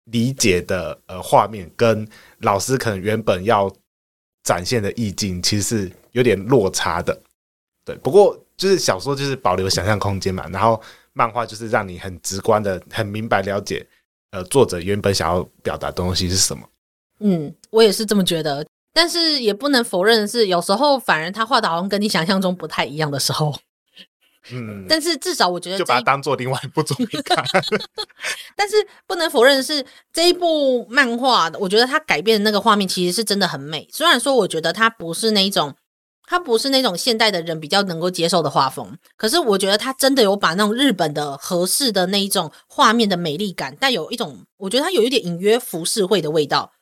[0.04, 2.06] 理解的呃画面跟
[2.38, 3.70] 老师可能原本要
[4.42, 7.20] 展现的意境其实是有点落差的，
[7.85, 7.94] 对。
[7.96, 10.80] 不过就是小说就是保留想象空间嘛，然后
[11.12, 13.87] 漫画就是让你很直观的、很明白了解
[14.33, 16.68] 呃作者原本想要表达东西是什么。
[17.20, 23.54] 嗯，我也是这么觉得，但是也不能否认的是，有时候反而他画的好像跟你想象中不太一样的时候。
[24.53, 27.44] 嗯，但是至少我觉得就把它当做另外一部作品看。
[28.57, 28.74] 但是
[29.07, 33.87] 不能否认的是，这一部漫画，我觉得它改变的那个画面其实是真的很美。
[33.92, 35.74] 虽然说我觉得它不是那一种，
[36.26, 46.72] 它不是那种现代的人比较能够接受的画风，可是我觉得它真的有把那种日本的合适的那一种画面的美丽感，带有一种，我觉得它有一点隐约浮世绘的味道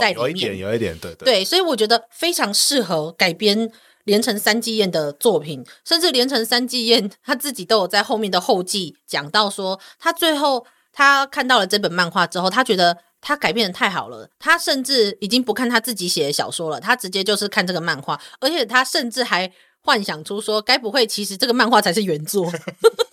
[0.00, 0.22] 在里面。
[0.22, 3.70] 哦，有一点，有一点，对对对，所以我觉得非常适合改编。
[4.08, 22.50] 连城三季彦的作品，甚至连城三季彦 他自己都有在后面的后记讲到说，他最后他看到了这本漫画之后，他觉得他改编的太好了，他甚至已经不看他自己写的小说了，他直接就是看这个漫画，而且他甚至还幻想出说，该不会其实这个漫画才是原作？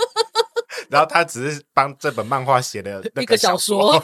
[0.90, 4.02] 然后他只是帮这本漫画写的 一个小说。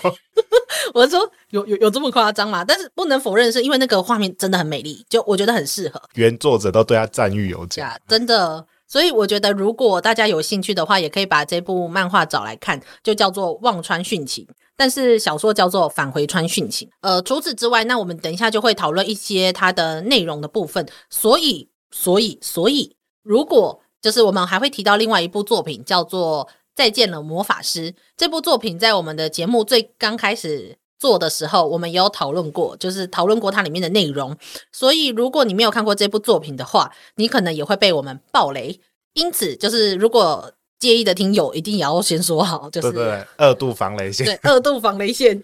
[0.94, 2.64] 我是说，有有有这么夸张吗？
[2.66, 6.02] 但是不能否认，是因为那个画面真的很美丽，就我觉得很适合。
[6.16, 8.66] 原作者都对他赞誉有加，真的。
[8.88, 16.88] 所以我觉得，如果大家有兴趣的话，也可以把这部漫画找来看，就叫做《忘川殉情》，但是小说叫做《返回川殉情》。
[17.00, 20.86] 呃，除此之外，那我们等一下就会讨论一些它的内容的部分。
[21.10, 26.48] 所以，所以，所以，如果就是我们还会提到另外一部作品，叫做。
[26.76, 27.94] 再见了，魔法师！
[28.16, 34.38] 这部作品在我们的节目最刚开始做的时候，我们也有讨论过，就是讨论过它里面的内容。
[34.72, 38.80] 所以，如果你没有看过这部作品的话，你可能也会被我们爆雷。
[39.14, 45.44] 因此，就是如果介意的听友，一定也要先说好，就是对，对对，二度防雷线，对，二度防雷线，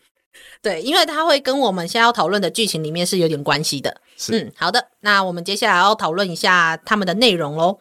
[0.61, 4.01] 对，因为它会跟我们现在要讨论的剧情里面是有点关系的。
[4.31, 7.79] 嗯，好的，那我们接下来要讨论一下他们的内容喽。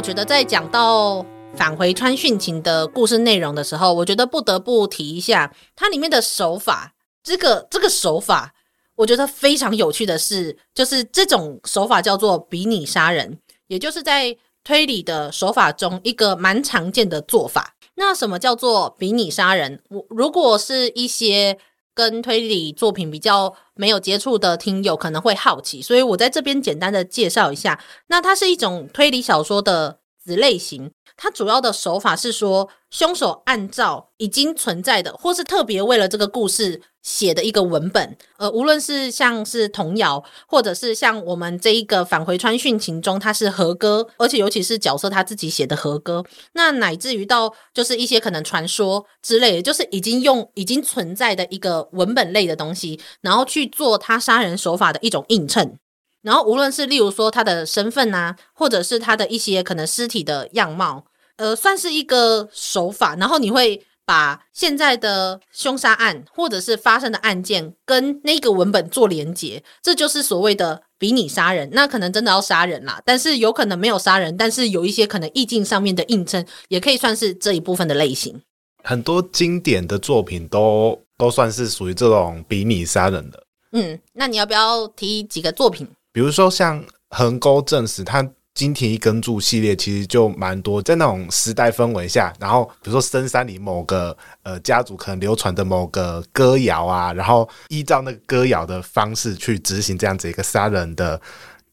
[0.00, 1.22] 我觉得在讲到
[1.54, 6.94] 返回川殉情的故事内容的时候，我觉得不得不提一下它里面的手法。
[7.22, 8.54] 这个这个手法，
[8.96, 14.34] 我觉得非常有趣的是，就是这种手法叫做比拟杀人，也就是在
[14.64, 17.74] 推理的手法中一个蛮常见的做法。
[17.96, 19.82] 那什么叫做比拟杀人？
[19.90, 21.58] 我如果是一些
[21.94, 27.82] 跟推理作品比较没有接触的听友可能会好奇，所以我在这边简单的介绍一下。
[28.06, 30.90] 那它是一种推理小说的子类型，
[31.22, 55.78] 它主要的手法是说，凶手按照已经存在的，或是特别为了这个故事写的一个文本，呃，无论是像是童谣，或者是像我们这一个返回川殉情中，它是和歌，而且尤其是角色他自己写的和歌，那乃至于到就是一些可能传说之类，就是已经用已经存在的一个文本类的东西，然后去做他杀人手法的一种映衬。
[56.22, 61.06] 然后，无论是例如说他的身份啊，或者是他的一些可能尸体的样貌，
[61.40, 63.16] 呃，算是一个手法。
[63.16, 71.70] 然后你会把现在的凶杀案或者是发生的案件跟那个文本做连接，这就是所谓的比拟杀人。
[71.72, 78.40] 那可能真的要杀人啦，但是有可能没有杀人，但是有一些可能意境上面的映衬，也可以算是这一部分的类型。
[78.84, 83.42] 很多经典的作品都都算是属于这种比拟杀人的。
[83.72, 85.86] 嗯，那你要不要提几个作品？
[86.12, 101.20] 比如说像横沟正史，它金田一耕助系列其实就蛮多，在那种时代氛围下，然后比如说深山里某个呃家族可能流传的某个歌谣啊，然后依照那个歌谣的方式去执行这样子一个杀人的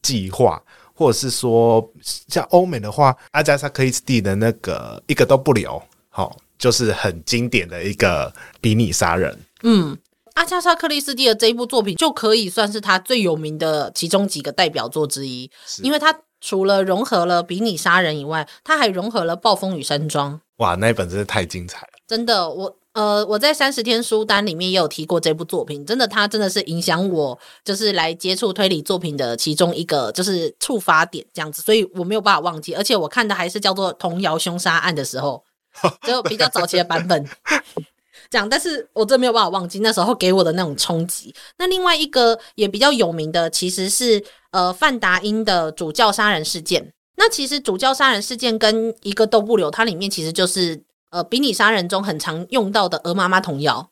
[0.00, 0.62] 计划，
[0.94, 1.86] 或者是说
[2.28, 9.98] 像欧美的话，阿加莎克里斯蒂的那个一个都不留，好，就是很经典的一个比拟杀人，嗯。
[10.34, 15.50] 阿加莎·克里斯蒂的这一部作品就可以算是他最有名的其中几个代表作之一，
[15.82, 20.40] 因为他除了融合了比你杀人以外，它还融合了暴风雨山庄。
[20.56, 21.92] 哇，那一本真的太精彩了！
[22.06, 35.44] 真的，我呃，我在三十天书单里面也有提过这部作品，真的，它真的是影响我，就是来接触推理作品的其中一个就是触发点这样子，所以我没有办法忘记，而且我看的还是叫做童谣凶杀案的时候，
[36.02, 37.24] 就比较早期的版本。
[38.30, 41.34] 讲，但是我真没有办法忘记那时候给我的那种冲击。
[41.56, 46.92] 那另外一个也比较有名的，其实是呃范达因的主教杀人事件。
[47.16, 53.90] 那其实主教杀人事件跟一个都不留，它里面其实就是呃比你杀人中很常用到的鹅妈妈童谣，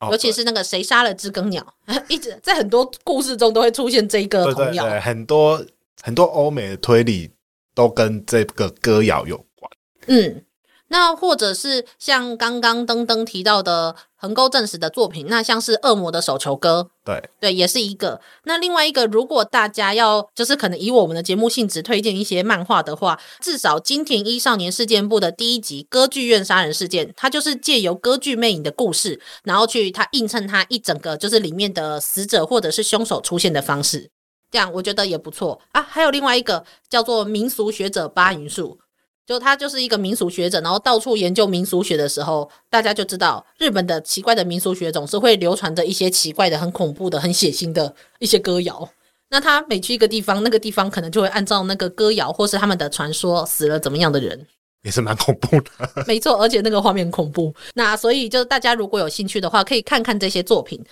[0.00, 1.66] 哦、尤其是那个谁杀了知更鸟，
[2.08, 4.84] 一直在很多故事中都会出现这个童谣。
[4.84, 5.64] 对对对，很多
[6.02, 7.30] 很多欧美的推理
[7.74, 9.70] 都跟这个歌谣有关。
[10.06, 10.44] 嗯。
[10.92, 18.20] 那或者是像刚刚登登提到的横沟正史的作品，那像是《恶魔的手球歌》，对对，也是一个。
[18.44, 34.10] 那另外一个，如果大家要就是可能以我们的节目性质推荐一些漫画的话，至少金田一少年事件簿的第一集《歌剧院杀人事件》，它就是借由歌剧魅影的故事，然后去它映衬它一整个就是里面的死者或者是凶手出现的方式，
[34.50, 35.80] 这样我觉得也不错啊。
[35.80, 38.78] 还有另外一个叫做民俗学者八云树。
[39.26, 48.88] 就他就是一个民俗学者，然后到处研究民俗学的时候，大家就知道日本的奇怪的民俗学总是会流传着一些奇怪的、很恐怖的、很血腥的一些歌谣。
[49.30, 54.46] 那他每去一个地方，那个地方可能就会按照那个歌谣或是他们的传说死了怎么样的人，
[54.82, 55.70] 也是蛮恐怖的。
[56.06, 57.54] 没错，而且那个画面恐怖。
[57.74, 60.84] 那所以就大家如果有兴趣的话，可以看看这些作品。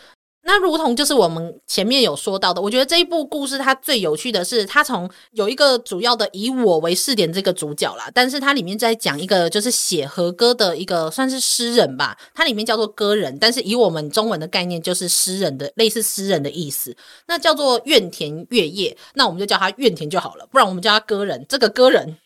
[0.42, 22.16] 那如同就是我们前面有说到的，我觉得这一部故事它最有趣的是，它从有一个主要的以我为试点这个主角啦，但是它里面在讲一个就是写和歌的一个算是诗人吧，它里面叫做歌人，但是以我们中文的概念就是诗人的类似诗人的意思，那叫做怨田月夜，那我们就叫他怨田就好了，不然我们叫他歌人，这个歌人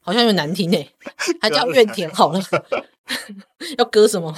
[0.00, 0.92] 好像有点难听诶、欸，
[1.40, 2.40] 还叫怨田好了，
[3.78, 4.34] 要歌什么？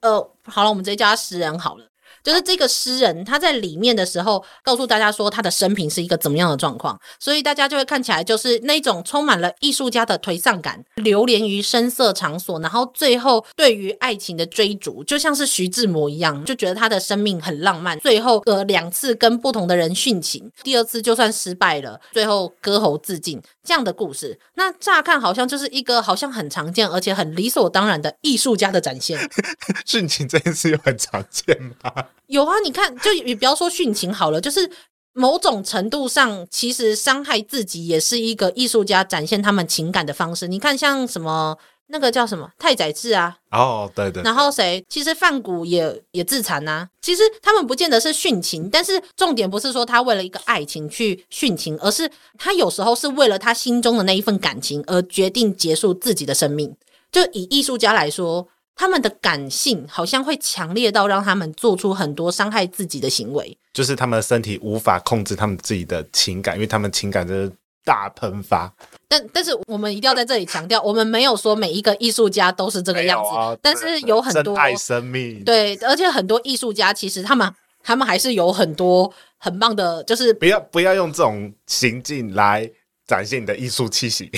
[0.00, 1.84] 呃，好了，我们直接叫他诗人好了。
[2.28, 17.98] 就是这个诗人，他在里面的时候，告诉大家说他的生平是一个怎么样的状况，所以大家就会看起来就是那种充满了艺术家的颓丧感，流连于声色场所，然后最后对于爱情的追逐，就像是徐志摩一样，就觉得他的生命很浪漫。
[18.00, 24.38] 最后呃两次跟不同的人殉情，第二次就算失败了，最后割喉自尽这样的故事。
[24.56, 29.18] 那乍看好像就是一个好像很常见而且很理所当然的艺术家的展现。
[29.88, 32.04] 殉情这件事又很常见吗？
[32.26, 34.70] 有啊，你看，就也不要说殉情好了，就是
[35.14, 40.46] 某种程度上，其实伤害自己也是一个艺术家展现他们情感的方式。
[40.46, 41.56] 你看，像什么
[41.88, 43.34] 那个叫什么太宰治啊？
[43.50, 44.22] 哦，对对。
[44.22, 44.84] 然后谁？
[44.88, 46.88] 其实范谷也也自残呐、啊。
[47.00, 56.76] 其实他们不见得是殉情，但是重点不是说他为了一个爱情去殉情，而是他有时候是为了他心中的那一份感情而决定结束自己的生命。
[57.10, 58.46] 就以艺术家来说，
[58.78, 63.58] 他们的感性好像会强烈到让他们做出很多伤害自己的行为。
[63.74, 67.50] 就是他们的身体无法控制他们自己的情感，因为他们情感就是
[67.84, 68.72] 大喷发。
[69.08, 77.52] 但但是我们一定要在这里强调，我们没有说每一个艺术家都是这个样子，啊、但是有很多爱生命，对，而且很多艺术家其实他们
[77.82, 82.70] 他们还是有很多很棒的，就是不要不要用这种行径来
[83.08, 84.30] 展现你的艺术气息。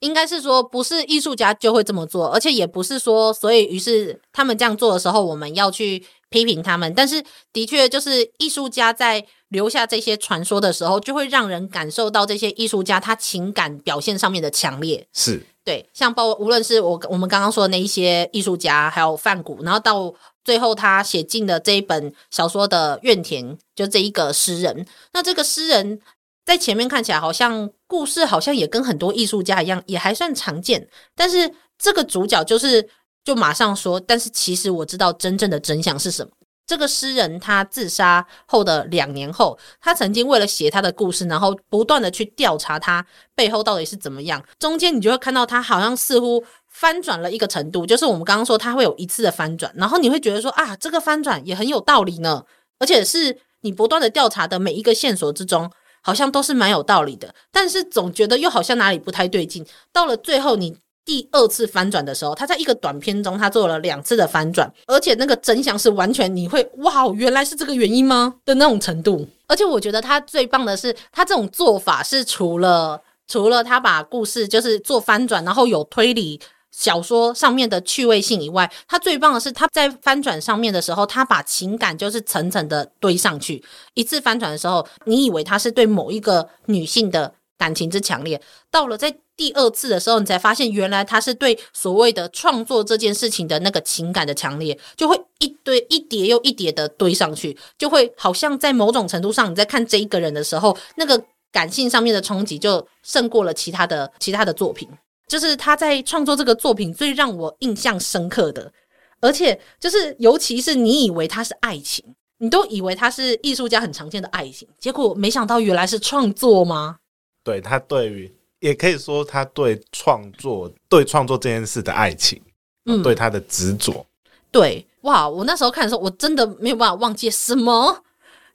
[0.00, 6.92] 应该是说，不是艺术家就会这么做，而且也不是说，所以于是他们这样做的时候，我们要去批评他们。
[6.94, 15.06] 但是，的确就是艺术家在留下这些传说的时候，就会让人感受到这些艺术家他情感表现上面的强烈。
[15.12, 26.00] 是对，像包无论是我我们刚刚说的那一些艺术家，还有范谷，然后到最后他写进的这一本小说的怨田，就这一个诗人，那这个诗人。
[26.48, 30.88] 在前面看起来好像故事好像也跟很多艺术家一样，也还算常见。
[31.14, 32.88] 但是这个主角就是
[33.22, 36.32] 就马上说，但是其实我知道真正的真相是什么。
[36.66, 44.42] 这个诗人他自杀后的两年后，他曾经为了写他的故事，然后不断的去调查他背后到底是怎么样。
[44.58, 52.42] 中间你就会看到他好像似乎翻转了一个程度，就是我们刚刚说他会有一次的翻转，然后你会觉得说啊，这个翻转也很有道理呢，
[52.78, 55.70] 而且是你不断的调查的每一个线索之中。
[56.08, 59.62] 好像都是蛮有道理的，但是总觉得又好像哪里不太对劲。
[59.92, 69.28] 到了最后，你第二次翻转的时候，他在一个短片中，他做了两次的翻转，而且那个真相是完全你会哇，原来是这个原因吗的那种程度。
[69.48, 76.40] 而且我觉得他最棒的是，他这种做法是除了除了他把故事就是做翻转，然后有推理。
[76.70, 83.62] 小说上面的趣味性以外，他最棒的是他在翻转上面的时候，他把情感就是层层的堆上去。
[83.94, 88.40] 一次翻转的时候，你以为他是对某一个女性的感情之强烈，
[88.70, 104.88] 到了在第二次的时候，你才发现原来他是对所谓的创作这件事情的那个情感的强烈，就会一堆一叠又一叠的堆上去，就会好像在某种程度上你在看这一个人的时候，那个感性上面的冲击就胜过了其他的其他的作品。
[105.28, 108.72] 就是他在创作这个作品最让我印象深刻的，
[109.20, 112.02] 而且就是尤其是你以为他是爱情，
[112.38, 116.96] 你都以为他是艺术家很常见的爱情，结果没想到原来是创作吗？
[117.44, 122.40] 对，他对于，也可以说他对创作，对创作这件事的爱情，
[122.86, 124.04] 嗯，对他的执着，
[124.50, 125.28] 对，哇！
[125.28, 128.02] 我那时候看的时候，我真的没有办法忘记什么，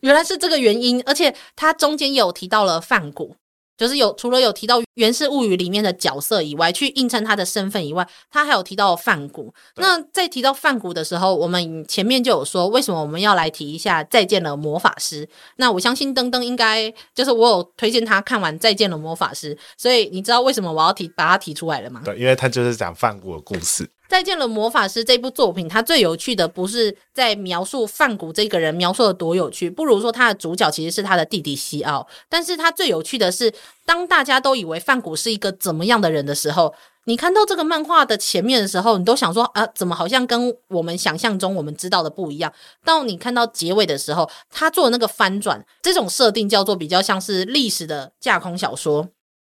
[0.02, 3.36] 原来是这个原因，而且他中间也有提到了梵谷。
[3.84, 9.54] 就是有除了有提到《源氏物语》里面的角色以外，去映衬他的身份以外，他还有提到范谷。
[9.76, 15.26] 那在提到范谷的时候，我们前面就有说，为什么我们要来提一下《再见了魔法师》？
[15.58, 22.02] 那我相信登登应该就是我有推荐他看完《再见了魔法师》，所以你知道为什么我要提把他提出来了吗？
[22.06, 23.90] 对，因为他就是讲范谷的故事。
[24.10, 32.08] 再见了，魔法师这部作品，它最有趣的不是在描述梵谷这个人描述的多有趣，不如说他的主角其实是他的弟弟西奥。
[32.30, 33.52] 但是他最有趣的是，
[33.86, 36.74] 当大家都以为梵谷是一个怎么样的人的时候，
[37.06, 42.54] 你看到这个漫画的前面的时候，你都想说啊，怎么好像跟我们想象中我们知道的不一样？
[42.86, 49.10] 到你看到结尾的时候，他做的那个翻转，这种设定叫做比较像是历史的架空小说。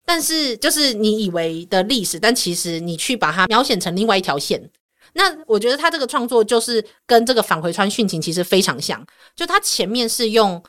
[0.08, 4.72] 但是，就是你以为的历史，但其实你去把它描写成另外一条线。
[5.14, 9.06] 那我觉得他这个创作就是跟这个返回川殉情其实非常像。
[9.36, 10.64] 就他前面是用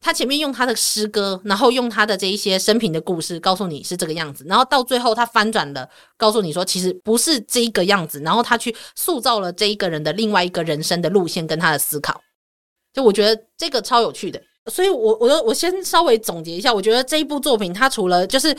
[0.00, 12.20] 他前面用他的诗歌，然后用他的这一些生平的故事告诉你是这个样子，然后到最后他翻转了，告诉你说其实不是这一个样子，然后他去塑造了这一个人的另外一个人生的路线跟他的思考。
[12.92, 14.42] 就我觉得这个超有趣的。
[14.70, 18.56] 所以我，我我我先稍微总结一下，我觉得这一部作品，它除了就是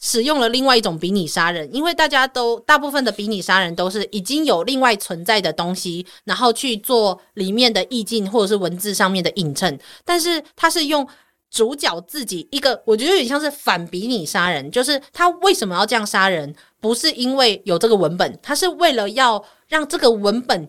[0.00, 11.06] 使用了另外一种比拟杀人，因为大家都大部分的比拟杀人都是已经有另外存在的东西，然后去做里面的意境或者是文字上面的映衬，但是它是用
[11.50, 20.68] 主角自己一个，我觉得有点像是反比拟杀人，就是他为什么要这样杀人，不是因为有这个文本，他是为了要让这个文本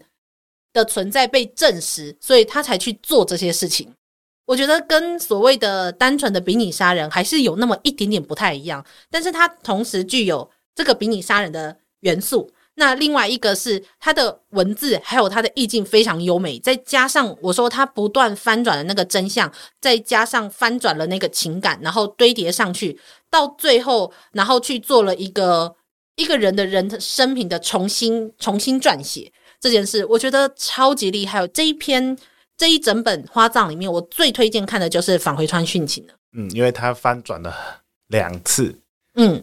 [0.74, 3.94] 的存在被证实，所以他才去做这些事情。
[4.52, 12.52] 我觉得跟所谓的单纯的比拟杀人还是有那么一点点不太一样，但是它同时具有这个比拟杀人的元素。
[12.76, 19.50] 那另外一个是它的文字还有它的意境非常优美，再加上我说它不断翻转的那个真相，
[19.80, 23.00] 再加上翻转了那个情感，然后堆叠上去，
[23.30, 25.74] 到最后，然后去做了一个
[26.18, 29.32] 一个人的人生平的重新重新撰写
[29.62, 31.40] 这件事，我觉得超级厉害。
[31.40, 32.18] 有这一篇
[32.62, 36.14] 这一整本花葬里面，我最推荐看的就是返回川殉情了。
[36.34, 37.52] 嗯，因为它翻转了
[38.10, 38.80] 两次，
[39.16, 39.42] 嗯，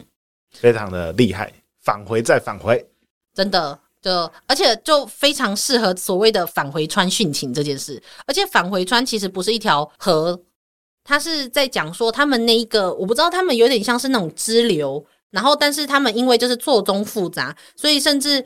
[0.53, 1.53] 非常的厉害，
[1.83, 2.89] 返回再返回，
[3.35, 4.13] 真的就
[4.47, 8.01] 而且就非常适合所谓的返回川殉情这件事。
[8.25, 10.41] 而且返回川其实不是一条河，
[11.03, 15.05] 它是在讲说他们那一个，我不知道他们有点像是那种支流。
[15.31, 18.43] 然后，但是他们因为就是错综复杂，所以甚至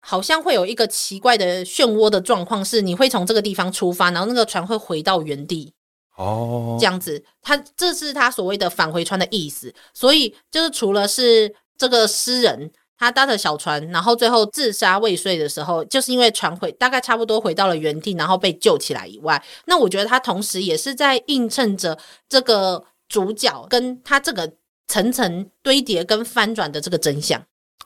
[0.00, 5.72] 好像会有一个奇怪的漩涡的状况，是你会从这个地方出发，然后那个船会回到原地。
[6.16, 9.72] 哦，这样子，他这是他所谓的返回船的意思。
[9.94, 21.98] 所以就是除了是这个诗人他搭着小船，然后最后自杀未遂的时候，就是因为船回大概差不多回到了原地，然后被救起来以外，那我觉得他同时也是在映衬着
[22.28, 24.52] 这个主角跟他这个。
[24.90, 27.40] 层层堆叠跟翻转的这个真相，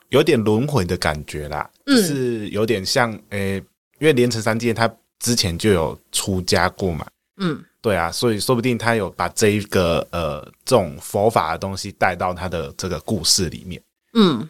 [0.09, 3.63] 有点轮回的感觉啦，嗯，就是有点像诶、欸，
[3.99, 4.89] 因为连城三剑他
[5.19, 7.05] 之前就有出家过嘛，
[7.37, 13.81] 嗯，对啊，所以说不定他有把这一个呃这种佛法的东西带到他的这个故事里面，
[14.13, 14.49] 嗯，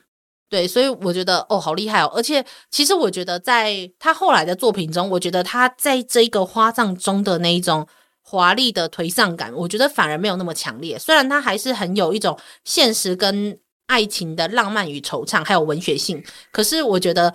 [0.49, 7.87] 对，所以我觉得哦，好厉害哦，而且其实我觉得在他后来的作品中，我觉得他在这个花葬中的那一种。
[8.27, 10.97] 华丽的颓丧感，我觉得反而没有那么强烈。
[10.97, 13.55] 虽然他还是很有一种现实跟
[13.88, 17.33] 爱情的浪漫与惆怅，还有文学性，可是我觉得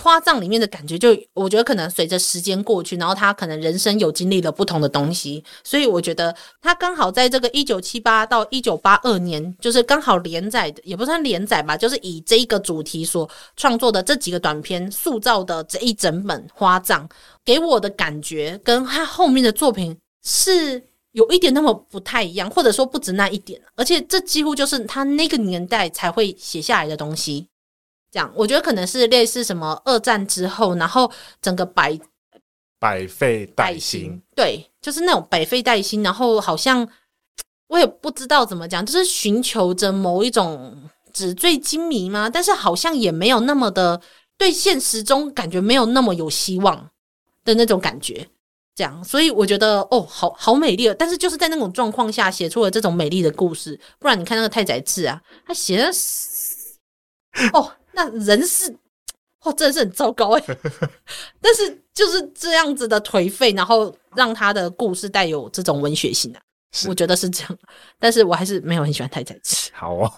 [0.00, 17.06] 花葬里面的感觉就，我觉得可能随着时间过去，然后他可能人生有经历了不同的东西，所以我觉得他刚好在这个一九七八到一九八二年，就是刚好连载的，也不算连载吧，就是以这一个主题所创作的这几个短篇塑造的这一整本花葬。
[17.44, 20.82] 给我的感觉跟他后面的作品是
[21.12, 27.48] 有一点那么不太一样，或者说不止那一点，而且这几乎就是他那个年代才会写下来的东西。
[28.10, 31.10] 这样，我觉得可能是类似什么二战之后，然后
[31.40, 31.98] 整个百
[32.78, 36.86] 百废待兴，对，就是那种百废待兴，然后好像
[37.68, 42.28] 我也不知道怎么讲，就是寻求着某一种纸醉金迷吗？
[42.28, 44.00] 但是好像也没有那么的
[44.36, 46.88] 对现实中感觉没有那么有希望。
[47.44, 48.24] 的那种感觉，
[48.82, 50.92] 这样，所以我觉得哦，好好美丽。
[50.98, 56.76] 但是就是在那种状况下写出了这种美丽的故事，不然你看那个太宰治啊，他写的是
[57.54, 58.76] 哦，那人是
[59.42, 60.44] 哦，真的是很糟糕哎。
[61.40, 66.40] 但是就是这样子的颓废，然后让他的故事带有这种文学性啊，
[66.88, 67.58] 我觉得是这样。
[68.00, 69.70] 但是我还是没有很喜欢太宰治。
[69.72, 70.10] 好啊，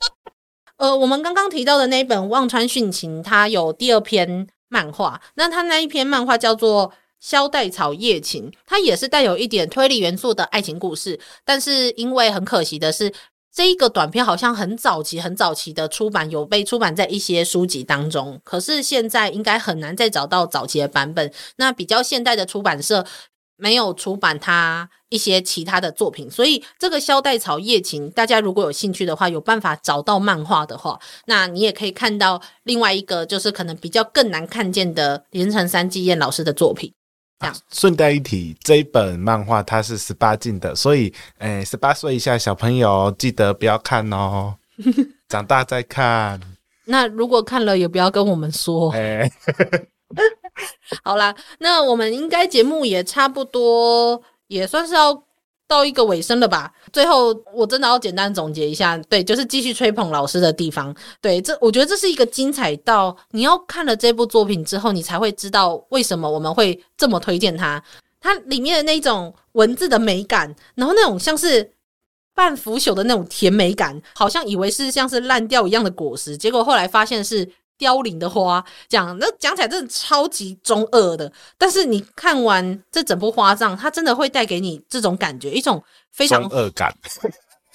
[0.78, 4.48] 呃，我们刚刚提到的那一本《忘川殉情》，它有第二篇。
[4.72, 6.88] 漫画，那他那一篇漫画叫做
[7.20, 11.20] 《萧带草夜情》，它也是带有一点推理元素的爱情故事。
[11.44, 13.12] 但是因为很可惜的是，
[13.54, 18.40] 这一个短片好像很早期、很早期的出版，有被出版在一些书籍当中。
[18.42, 21.32] 可是现在应该很难再找到早期的版本。
[21.56, 23.04] 那比较现代的出版社
[23.56, 36.94] 没有出版它一些其他的作品，所以这个《萧带草夜情》，大家如果有兴趣的话，有办法找到漫画的话，那你也可以看到另外一个，就是可能比较更难看见的连城三季彦老师的作品。
[37.40, 44.54] 这样，顺带一提，这一本漫画它是十八禁的，所以，诶，十八岁以下小朋友记得不要看哦，
[45.28, 46.40] 长大再看。
[46.84, 48.90] 那如果看了，也不要跟我们说。
[48.92, 49.30] 诶
[51.04, 54.20] 好啦，那我们应该节目也差不多。
[54.48, 55.14] 也算是要
[55.70, 56.72] 到一个尾声了吧。
[56.92, 60.92] 最后，我真的要简单总结一下，对，就是继续吹捧老师的地方。
[61.20, 67.80] 对，这我觉得这是一个精彩到你要看了这部作品之后，你才会知道为什么我们会这么推荐它。
[68.20, 71.70] 它里面的那种文字的美感，然后那种像是
[72.34, 77.48] 半腐朽的那种甜美感，好像以为是像是烂掉一样的果实，结果后来发现是。
[77.80, 86.94] 凋零的花，讲那讲起来真的超级中二的，但是你看完这整部花葬，它真的会带给你这种感觉，一种非常中二感。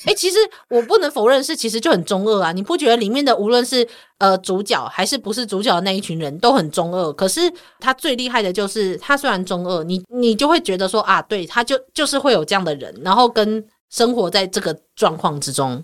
[0.03, 0.37] 哎、欸，其实
[0.69, 2.51] 我不能否认是，其实就很中二啊！
[2.51, 3.87] 你不觉得里面的无论是
[4.19, 7.11] 呃主角还是不是主角的那一群人都很中二？
[7.13, 7.41] 可是
[7.79, 15.83] 他最厉害的就是，他虽然中二，你你就会觉得说啊，对，他就就是会有这样的人，然后跟生活在这个状况之中。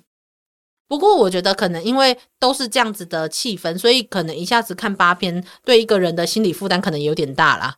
[0.92, 7.74] 不过我觉得可能因为都是这样子的气氛，所以可能一下子看八篇，对一个人的心理负担可能有点大啦。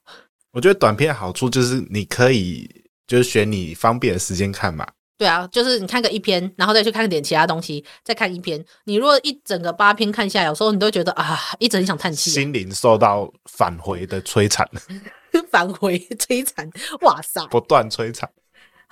[0.52, 2.68] 我觉得短篇的好处就是你可以
[3.06, 4.88] 就是选你方便的时间看嘛。
[5.16, 8.66] 对啊，就是你看个一篇，然后再去看点其他东西，再看一篇。
[8.86, 14.68] 你如果一整个八篇看下来，有时候你都觉得啊，一直很想叹气，心灵受到返回的摧残，
[15.52, 16.68] 返回摧残，
[17.02, 18.28] 哇塞，不断摧残。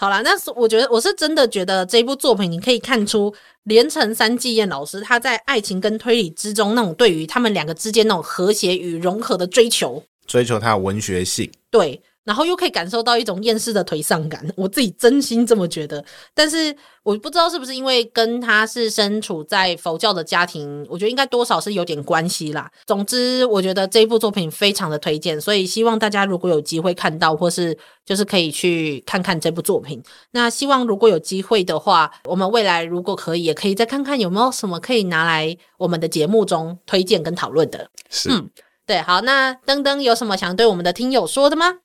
[0.02, 3.32] 好啦，那是我觉得我是真的觉得这一部作品，你可以看出
[3.66, 12.02] 连城三季彦老师他在爱情跟推理之中那种对于他们两个之间那种和谐与融合的追求，追求他的文学性，对。
[12.24, 16.04] 然后又可以感受到一种厌世的颓丧感，我自己真心这么觉得。
[16.34, 22.70] 但是我不知道是不是因为跟他是身处在佛教的家庭，我觉得应该多少是有点关系啦。
[22.86, 30.02] 总之，我觉得这部作品非常的推荐，所以希望大家如果有机会看到，或是就是可以去看看这部作品。
[30.32, 37.90] 那希望如果有机会的话，我们未来如果可以，也可以再看看有没有什么可以拿来我们的节目中推荐跟讨论的。
[38.10, 38.50] 是，嗯，
[38.86, 41.80] 对，好，那登登有什么想对我们的听友说的吗？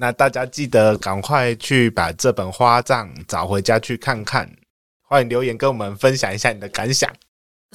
[0.00, 4.50] 那大家记得赶快去把这本花葬找回家去看看，
[5.06, 7.12] 欢迎留言跟我们分享一下你的感想。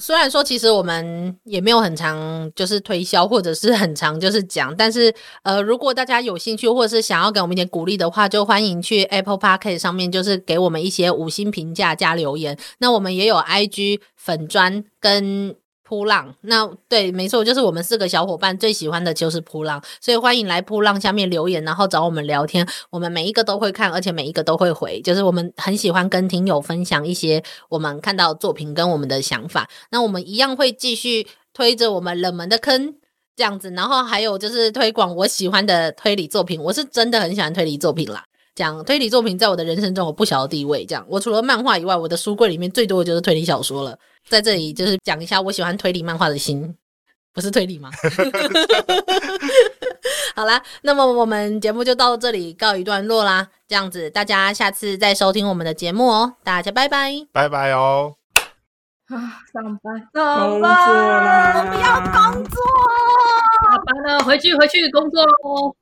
[0.02, 5.14] 虽然说其实我们也没有很常就是推销或者是很常就是讲，但是
[5.44, 12.58] 呃，如果大家有兴趣或者是想要给我们一点鼓励的话，就欢迎去 Apple p o c a s t 上面就是给我们一些五星评价加留言。
[12.78, 15.54] 那我们也有 IG 粉专跟。
[15.88, 29.70] 扑浪，那对，没错，就是我们四个小伙伴最喜欢的就是扑浪，所以欢迎来扑浪下面留言，然后找我们聊天，我们每一个都会看，而且每一个都会回，就是我们很喜欢跟听友分享一些我们看到的作品跟我们的想法。
[29.92, 32.96] 那我们一样会继续推着我们冷门的坑
[33.36, 38.24] 这样子，然后还有就是推广我喜欢的推理作品，我是真的很喜欢推理作品啦。
[38.56, 40.84] 讲推理作品在我的人生中有不小的地位。
[40.84, 43.96] 这样，我除了漫画以外，我的书柜里面最多的就是推理小说了。
[44.28, 46.74] 在这里就是讲一下我喜欢推理漫画的心，
[47.32, 47.90] 不是推理吗？
[50.34, 53.48] 好啦，那么我们节目就到这里告一段落啦。
[53.68, 56.34] 这样子，大家下次再收听我们的节目哦。
[56.42, 58.14] 大家拜拜，拜拜哦。
[59.06, 59.14] 啊，
[59.52, 62.60] 上班，上班，我不要工作，
[63.70, 65.76] 下班了，回去回去工作喽。